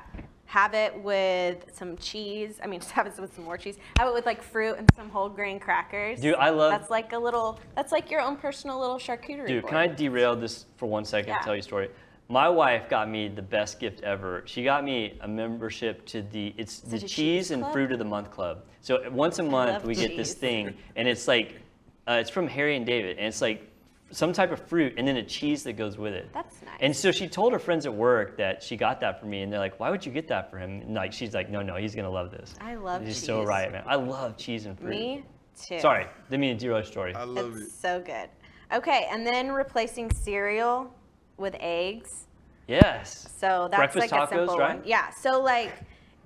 [0.47, 2.61] Have it with some cheese.
[2.63, 3.79] I mean, just have it with some more cheese.
[3.99, 6.21] Have it with like fruit and some whole grain crackers.
[6.21, 7.59] Dude, I love- That's like a little.
[7.75, 9.71] That's like your own personal little charcuterie Dude, board.
[9.71, 11.39] can I derail this for one second Yeah.
[11.39, 11.91] to tell you a story?
[12.29, 14.43] My wife got me the best gift ever.
[14.47, 17.99] She got me a membership to the it's the it cheese cheese and fruit of
[17.99, 18.65] the month club.
[18.81, 21.61] So once a month we get this thing, and it's like
[22.09, 23.71] uh, it's from Harry and David, and it's like
[24.15, 26.33] some type of fruit and then a cheese that goes with it.
[26.33, 26.79] That's nice.
[26.81, 29.53] And so she told her friends at work that she got that for me, and
[29.53, 31.77] they're like, "Why would you get that for him?" And like she's like, "No, no,
[31.77, 33.83] he's gonna love this." I love She's so right, man.
[33.87, 34.91] I love cheese and fruit.
[34.91, 35.25] Me
[35.61, 35.81] too.
[35.81, 37.15] Sorry, didn't mean to derail your story.
[37.15, 37.71] I love It's it.
[37.73, 38.29] so good.
[38.73, 40.95] Okay, and then replacing cereal
[41.37, 42.27] with eggs.
[42.69, 43.29] Yes.
[43.39, 44.77] So that's Breakfast like a tacos, simple right?
[44.79, 44.87] one.
[44.87, 45.11] Yeah.
[45.11, 45.73] So like,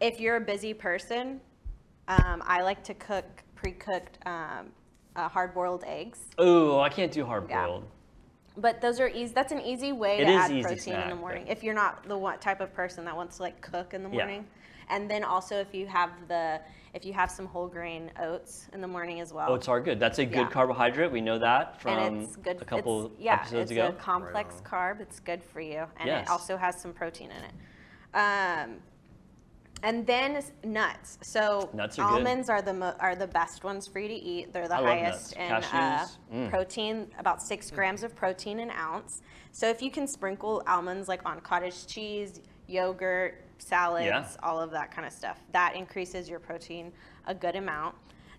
[0.01, 1.41] if you're a busy person,
[2.07, 3.25] um, I like to cook
[3.57, 4.69] pre-cooked um,
[5.19, 6.21] uh, hard-boiled eggs.
[6.39, 7.85] Oh, I can't do hard boiled.
[8.57, 9.33] But those are easy.
[9.35, 11.47] That's an easy way It to is add easy protein in snack, the but- morning.
[11.49, 14.09] If you're not the one type of person that wants to like cook in the
[14.11, 14.17] Yeah.
[14.17, 14.47] morning,
[14.89, 16.61] and then also if you have the
[16.95, 19.51] if you have some whole grain oats in the morning as well.
[19.53, 20.01] Oats are good.
[20.01, 20.49] That's a good Yeah.
[20.51, 21.13] carbohydrate.
[21.13, 22.61] We know that from and it's good.
[22.63, 23.89] a couple it's, yeah, episodes it's ago.
[23.89, 24.63] a complex on.
[24.65, 25.01] carb.
[25.01, 26.27] It's good for you, and Yes.
[26.27, 27.53] it also has some protein in it.
[28.15, 28.79] Um,
[29.83, 31.19] and then nuts.
[31.23, 32.15] So Nuts are good.
[32.15, 34.53] almonds are the mo- are the best ones for you to eat.
[34.53, 36.51] They're the I highest in uh, mm.
[36.51, 39.23] protein, about six grams of protein an ounce.
[39.53, 44.27] So if you can sprinkle almonds like on cottage cheese, yogurt, salads, Yeah.
[44.43, 46.93] all of that kind of stuff, that increases your protein
[47.27, 47.95] a good amount.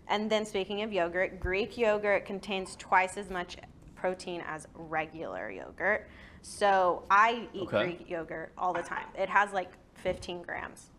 [0.07, 3.57] And then speaking of yogurt, Greek yogurt contains twice as much
[3.95, 6.07] protein as regular yogurt.
[6.41, 7.83] So I eat Okay.
[7.83, 9.05] Greek yogurt all the time.
[9.17, 10.89] It has like 15 grams.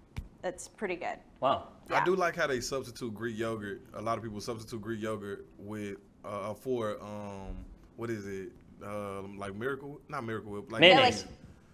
[0.43, 1.19] That's pretty good.
[1.41, 1.69] Wow.
[1.91, 2.01] Yeah.
[2.01, 3.81] I do like how they substitute Greek yogurt.
[3.95, 7.57] A lot of people substitute Greek yogurt with uh, for um
[7.97, 8.51] what is it
[8.83, 11.25] um like Miracle not Miracle Whip like Mayonnaise.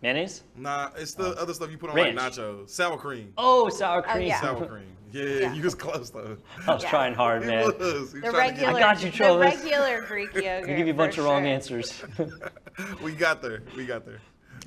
[0.03, 0.43] Mayonnaise?
[0.57, 2.17] Nah, it's the other stuff you put on Ranch.
[2.17, 4.27] like nachos, sour cream, Oh, sour Oh, cream.
[4.29, 4.41] yeah.
[4.41, 4.85] sour cream.
[5.12, 5.53] Yeah, Yeah.
[5.55, 6.37] you was close though.
[6.67, 6.91] I was Yeah.
[6.91, 7.64] trying hard, He man.
[7.67, 7.75] was.
[7.79, 9.55] He was The trying to regular, get- I got you, the Travis.
[9.64, 10.69] regular Greek yogurt.
[10.69, 12.03] We give you a bunch for of wrong answers.
[13.03, 13.62] we got there.
[13.77, 14.21] We got there.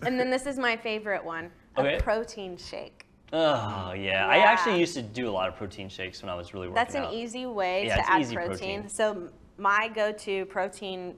[0.03, 1.99] And then this is my favorite one: a Okay.
[1.99, 3.05] protein shake.
[3.33, 4.27] Oh yeah.
[4.27, 6.75] I actually used to do a lot of protein shakes when I was really working
[6.75, 7.13] That's an out.
[7.13, 8.35] easy way Yeah, to add protein.
[8.81, 8.89] protein.
[8.89, 11.15] So my go-to protein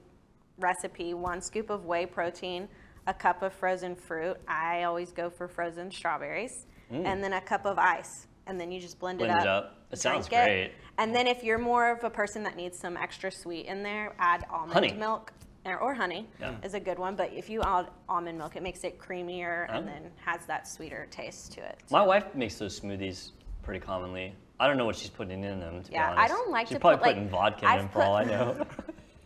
[0.58, 2.68] recipe: one scoop of whey protein,
[3.06, 4.36] a cup of frozen fruit.
[4.48, 8.26] I always go for frozen strawberries, and then a cup of ice.
[8.46, 9.26] And then you just blend, Mm.
[9.26, 9.64] Blend it it up.
[9.64, 9.76] up.
[9.92, 10.72] It sounds great.
[10.98, 14.14] And then if you're more of a person that needs some extra sweet in there,
[14.18, 14.92] add almond Honey.
[14.92, 15.32] milk.
[15.64, 16.54] Or, honey Yeah.
[16.64, 19.84] is a good one, but if you add almond milk, it makes it creamier and
[19.88, 19.90] Oh.
[19.92, 21.78] then has that sweeter taste to it.
[21.90, 23.30] My wife makes those smoothies
[23.62, 24.34] pretty commonly.
[24.58, 25.82] I don't know what she's putting in them.
[25.84, 26.34] To Yeah, be I honest.
[26.34, 28.24] don't like she's to probably put, like- putting vodka in I've them for all I
[28.24, 28.66] put- know.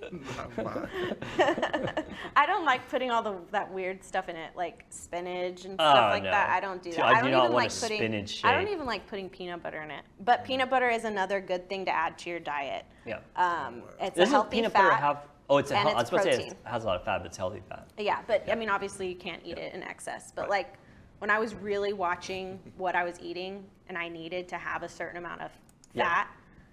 [2.37, 5.91] I don't like putting all the that weird stuff in it, like spinach and Oh,
[5.91, 6.31] stuff like no.
[6.31, 6.51] that.
[6.51, 7.07] I don't do Dude, that.
[7.07, 7.97] I do don't not even want like a putting.
[7.99, 8.75] spinach I don't shake.
[8.75, 10.05] even like putting peanut butter in it.
[10.21, 12.85] But peanut butter is another good thing to add to your diet.
[13.05, 13.19] yeah.
[13.37, 14.83] Um, it's a Doesn't healthy peanut fat.
[14.83, 15.23] butter have?
[15.49, 15.77] Oh, it's a.
[15.77, 16.53] and hel- I was it's supposed to say protein.
[16.65, 17.89] it has a lot of fat, but it's healthy fat.
[17.99, 20.33] Yeah, but I mean, obviously you can't eat it in excess.
[20.35, 20.75] But like
[21.19, 24.89] when I was really watching what I was eating and I needed to have a
[24.89, 25.51] certain amount of
[25.95, 26.05] Yeah.
[26.05, 26.31] fat,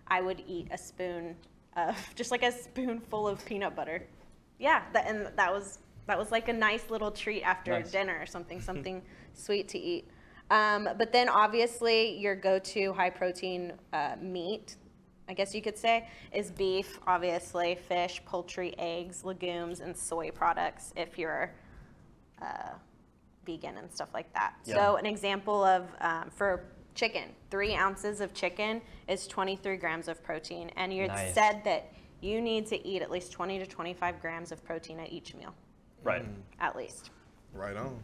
[0.07, 1.35] I would eat a spoon
[1.75, 4.03] of just like a spoonful of peanut butter.
[4.59, 7.91] Yeah, that, and that was that was like a nice little treat after Nice.
[7.91, 9.01] dinner or something, something
[9.33, 10.07] sweet to eat.
[10.51, 14.75] Um, but then obviously your go-to high protein uh, meat,
[15.27, 16.99] I guess you could say, is beef.
[17.07, 20.93] Obviously, fish, poultry, eggs, legumes, and soy products.
[20.95, 21.51] If you're
[22.41, 22.71] uh,
[23.45, 24.55] vegan and stuff like that.
[24.65, 24.75] Yeah.
[24.75, 26.65] So an example of um, for
[26.95, 31.33] chicken, three ounces of chicken is 23 grams of protein, and you're Nice.
[31.33, 35.11] said that you need to eat at least 20 to 25 grams of protein at
[35.11, 35.53] each meal,
[36.03, 36.23] Right.
[36.59, 37.09] at least.
[37.53, 38.03] Right on.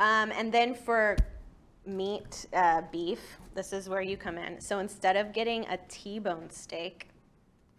[0.00, 1.16] Um, and then for
[1.86, 3.20] meat, uh, beef,
[3.54, 4.60] this is where you come in.
[4.60, 7.08] So instead of getting a T-bone steak,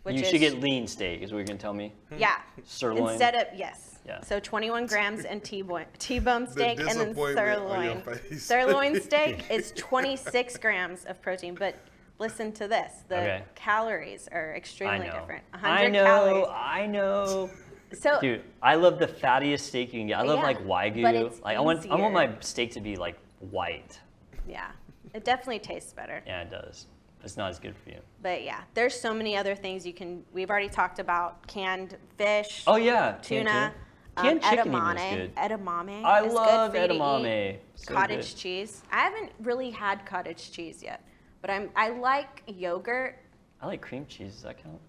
[0.03, 1.91] which you is should get lean steak, is what you're gonna tell me.
[2.18, 3.10] yeah, Sirloin.
[3.10, 3.99] instead of yes.
[4.06, 4.22] Yeah.
[4.22, 8.39] So 21 grams and T-bone T-bone steak and then disappointment on your sirloin.
[8.39, 11.76] Sirloin steak is 26 grams of protein, but
[12.20, 13.43] listen to this: the Okay.
[13.56, 15.14] calories are I extremely know.
[15.20, 15.43] different.
[15.51, 16.03] 100 I know.
[16.06, 16.45] calories.
[16.53, 17.49] I know.
[17.93, 20.20] So Dude, I love the fattiest steak you can get.
[20.20, 21.28] I love Yeah, like but wagyu.
[21.28, 23.16] it's Like I want, I want my steak to be like
[23.52, 24.00] white.
[24.48, 24.72] yeah,
[25.14, 26.22] it definitely tastes better.
[26.26, 26.88] Yeah, it does.
[27.24, 27.98] It's not as good for you.
[28.22, 30.24] But yeah, there's so many other things you can.
[30.32, 32.64] We've already talked about canned fish.
[32.68, 33.74] Oh yeah, canned tuna.
[34.18, 35.16] Canned um, chicken even is edamame.
[35.16, 35.36] good.
[35.36, 36.04] Edamame.
[36.04, 37.00] I is love good for you to eat.
[37.00, 37.58] edamame.
[37.76, 38.39] So cottage good.
[38.39, 38.84] cheese.
[38.91, 41.04] I haven't really had cottage cheese yet,
[41.41, 43.18] but I'm I like yogurt.
[43.62, 44.34] I like cream cheese.
[44.34, 44.80] Does that count?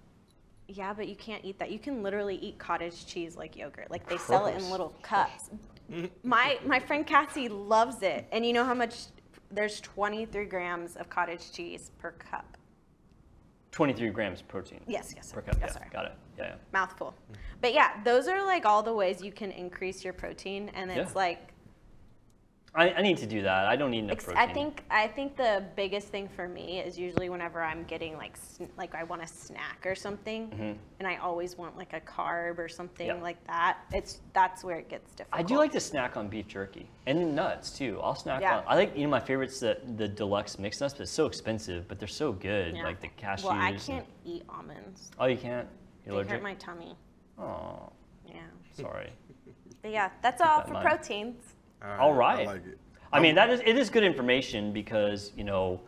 [0.69, 1.71] Yeah, but you can't eat that.
[1.71, 3.91] You can literally eat cottage cheese like yogurt.
[3.91, 5.51] Like they sell it in little cups.
[6.23, 9.07] My my friend Cassie loves it, and you know how much?
[9.51, 12.57] There's 23 grams of cottage cheese per cup.
[13.71, 14.81] 23 grams protein.
[14.89, 15.57] Yes, yes, Per cup.
[15.61, 16.13] Yes, yeah, got it.
[16.39, 16.55] Yeah, yeah.
[16.73, 17.15] Mouthful.
[17.61, 21.11] But yeah, those are like all the ways you can increase your protein, and it's
[21.11, 21.15] Yeah.
[21.19, 21.53] like
[22.77, 23.67] I, I need to do that.
[23.67, 24.37] I don't need enough protein.
[24.37, 28.37] I think I think the biggest thing for me is usually whenever I'm getting like
[28.37, 32.59] sn- like I want a snack or something, and I always want like a carb
[32.59, 33.17] or something Mm-hmm.
[33.19, 33.23] Yeah.
[33.23, 33.79] like that.
[33.93, 35.41] It's that's where it gets difficult.
[35.41, 37.99] I do like to snack on beef jerky and nuts too.
[38.03, 38.59] I'll snack Yeah.
[38.59, 38.65] on.
[38.67, 41.89] I like you know my favorites the the deluxe mixed nuts, but it's so expensive,
[41.89, 42.77] but they're so good.
[42.77, 42.85] Yeah.
[42.85, 43.45] Like the cashews.
[43.45, 45.11] Well, I can't eat almonds.
[45.19, 45.67] oh, you can't.
[46.05, 46.95] They You're hurt my tummy.
[47.39, 47.91] Oh,
[48.27, 48.35] Yeah.
[48.73, 49.11] sorry.
[49.83, 50.87] But yeah, that's all that for mind.
[50.87, 51.43] proteins.
[51.83, 52.47] Uh, All right.
[52.47, 52.79] I like it.
[53.13, 55.81] I mean, that is it is good information because you know,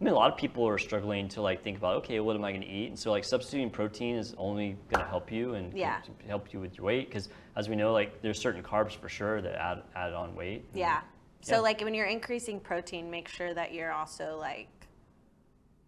[0.00, 2.44] I mean, a lot of people are struggling to like think about okay, what am
[2.44, 2.88] I going to eat?
[2.88, 6.00] And so like substituting protein is only going to help you and Yeah.
[6.26, 9.40] help you with your weight because as we know, like there's certain carbs for sure
[9.40, 10.64] that add add on weight.
[10.72, 11.00] And- Yeah.
[11.40, 11.60] So Yeah.
[11.60, 14.68] like when you're increasing protein, make sure that you're also like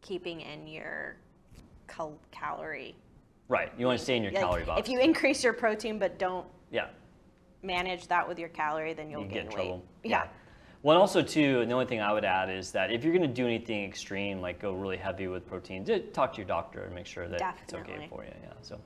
[0.02, 1.16] keeping in your
[1.88, 2.94] cal- calorie.
[3.48, 3.72] Right.
[3.78, 4.80] You want to stay in your like, calorie box.
[4.80, 6.88] If you increase your protein but don't yeah.
[7.66, 9.54] Manage that with your calorie, then you'll you gain get in weight.
[9.54, 9.84] trouble.
[10.04, 10.28] Yeah.
[10.82, 13.28] Well, also too, and the only thing I would add is that if you're going
[13.28, 16.94] to do anything extreme, like go really heavy with protein, talk to your doctor and
[16.94, 18.08] make sure that it's okay Definitely.
[18.08, 18.30] for you.
[18.42, 18.52] Yeah.
[18.62, 18.78] So,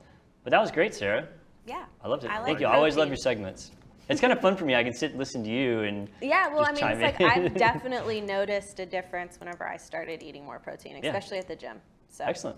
[0.42, 1.28] but that was great, Sarah.
[1.66, 1.84] Yeah.
[2.02, 2.30] I loved it.
[2.30, 2.66] I like Thank you.
[2.66, 3.72] I always love your segments.
[4.08, 4.74] It's kind of fun for me.
[4.74, 7.20] I can sit and listen to you and Yeah, well, I mean, it's like.
[7.20, 11.10] I've definitely noticed a difference whenever I started eating more protein, Yeah.
[11.10, 11.76] especially at the gym.
[12.08, 12.56] So Excellent.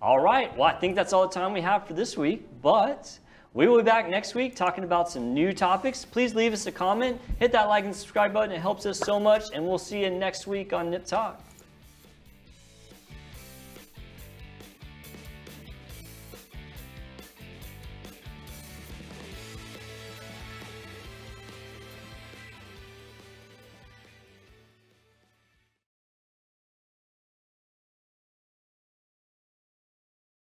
[0.00, 0.56] All right.
[0.56, 3.18] Well, I think that's all the time we have for this week, but
[3.54, 6.06] we will be back next week talking about some new topics.
[6.06, 8.50] Please leave us a comment, hit that like and subscribe button.
[8.50, 11.38] It helps us so much, and we'll see you next week on Nip Talk.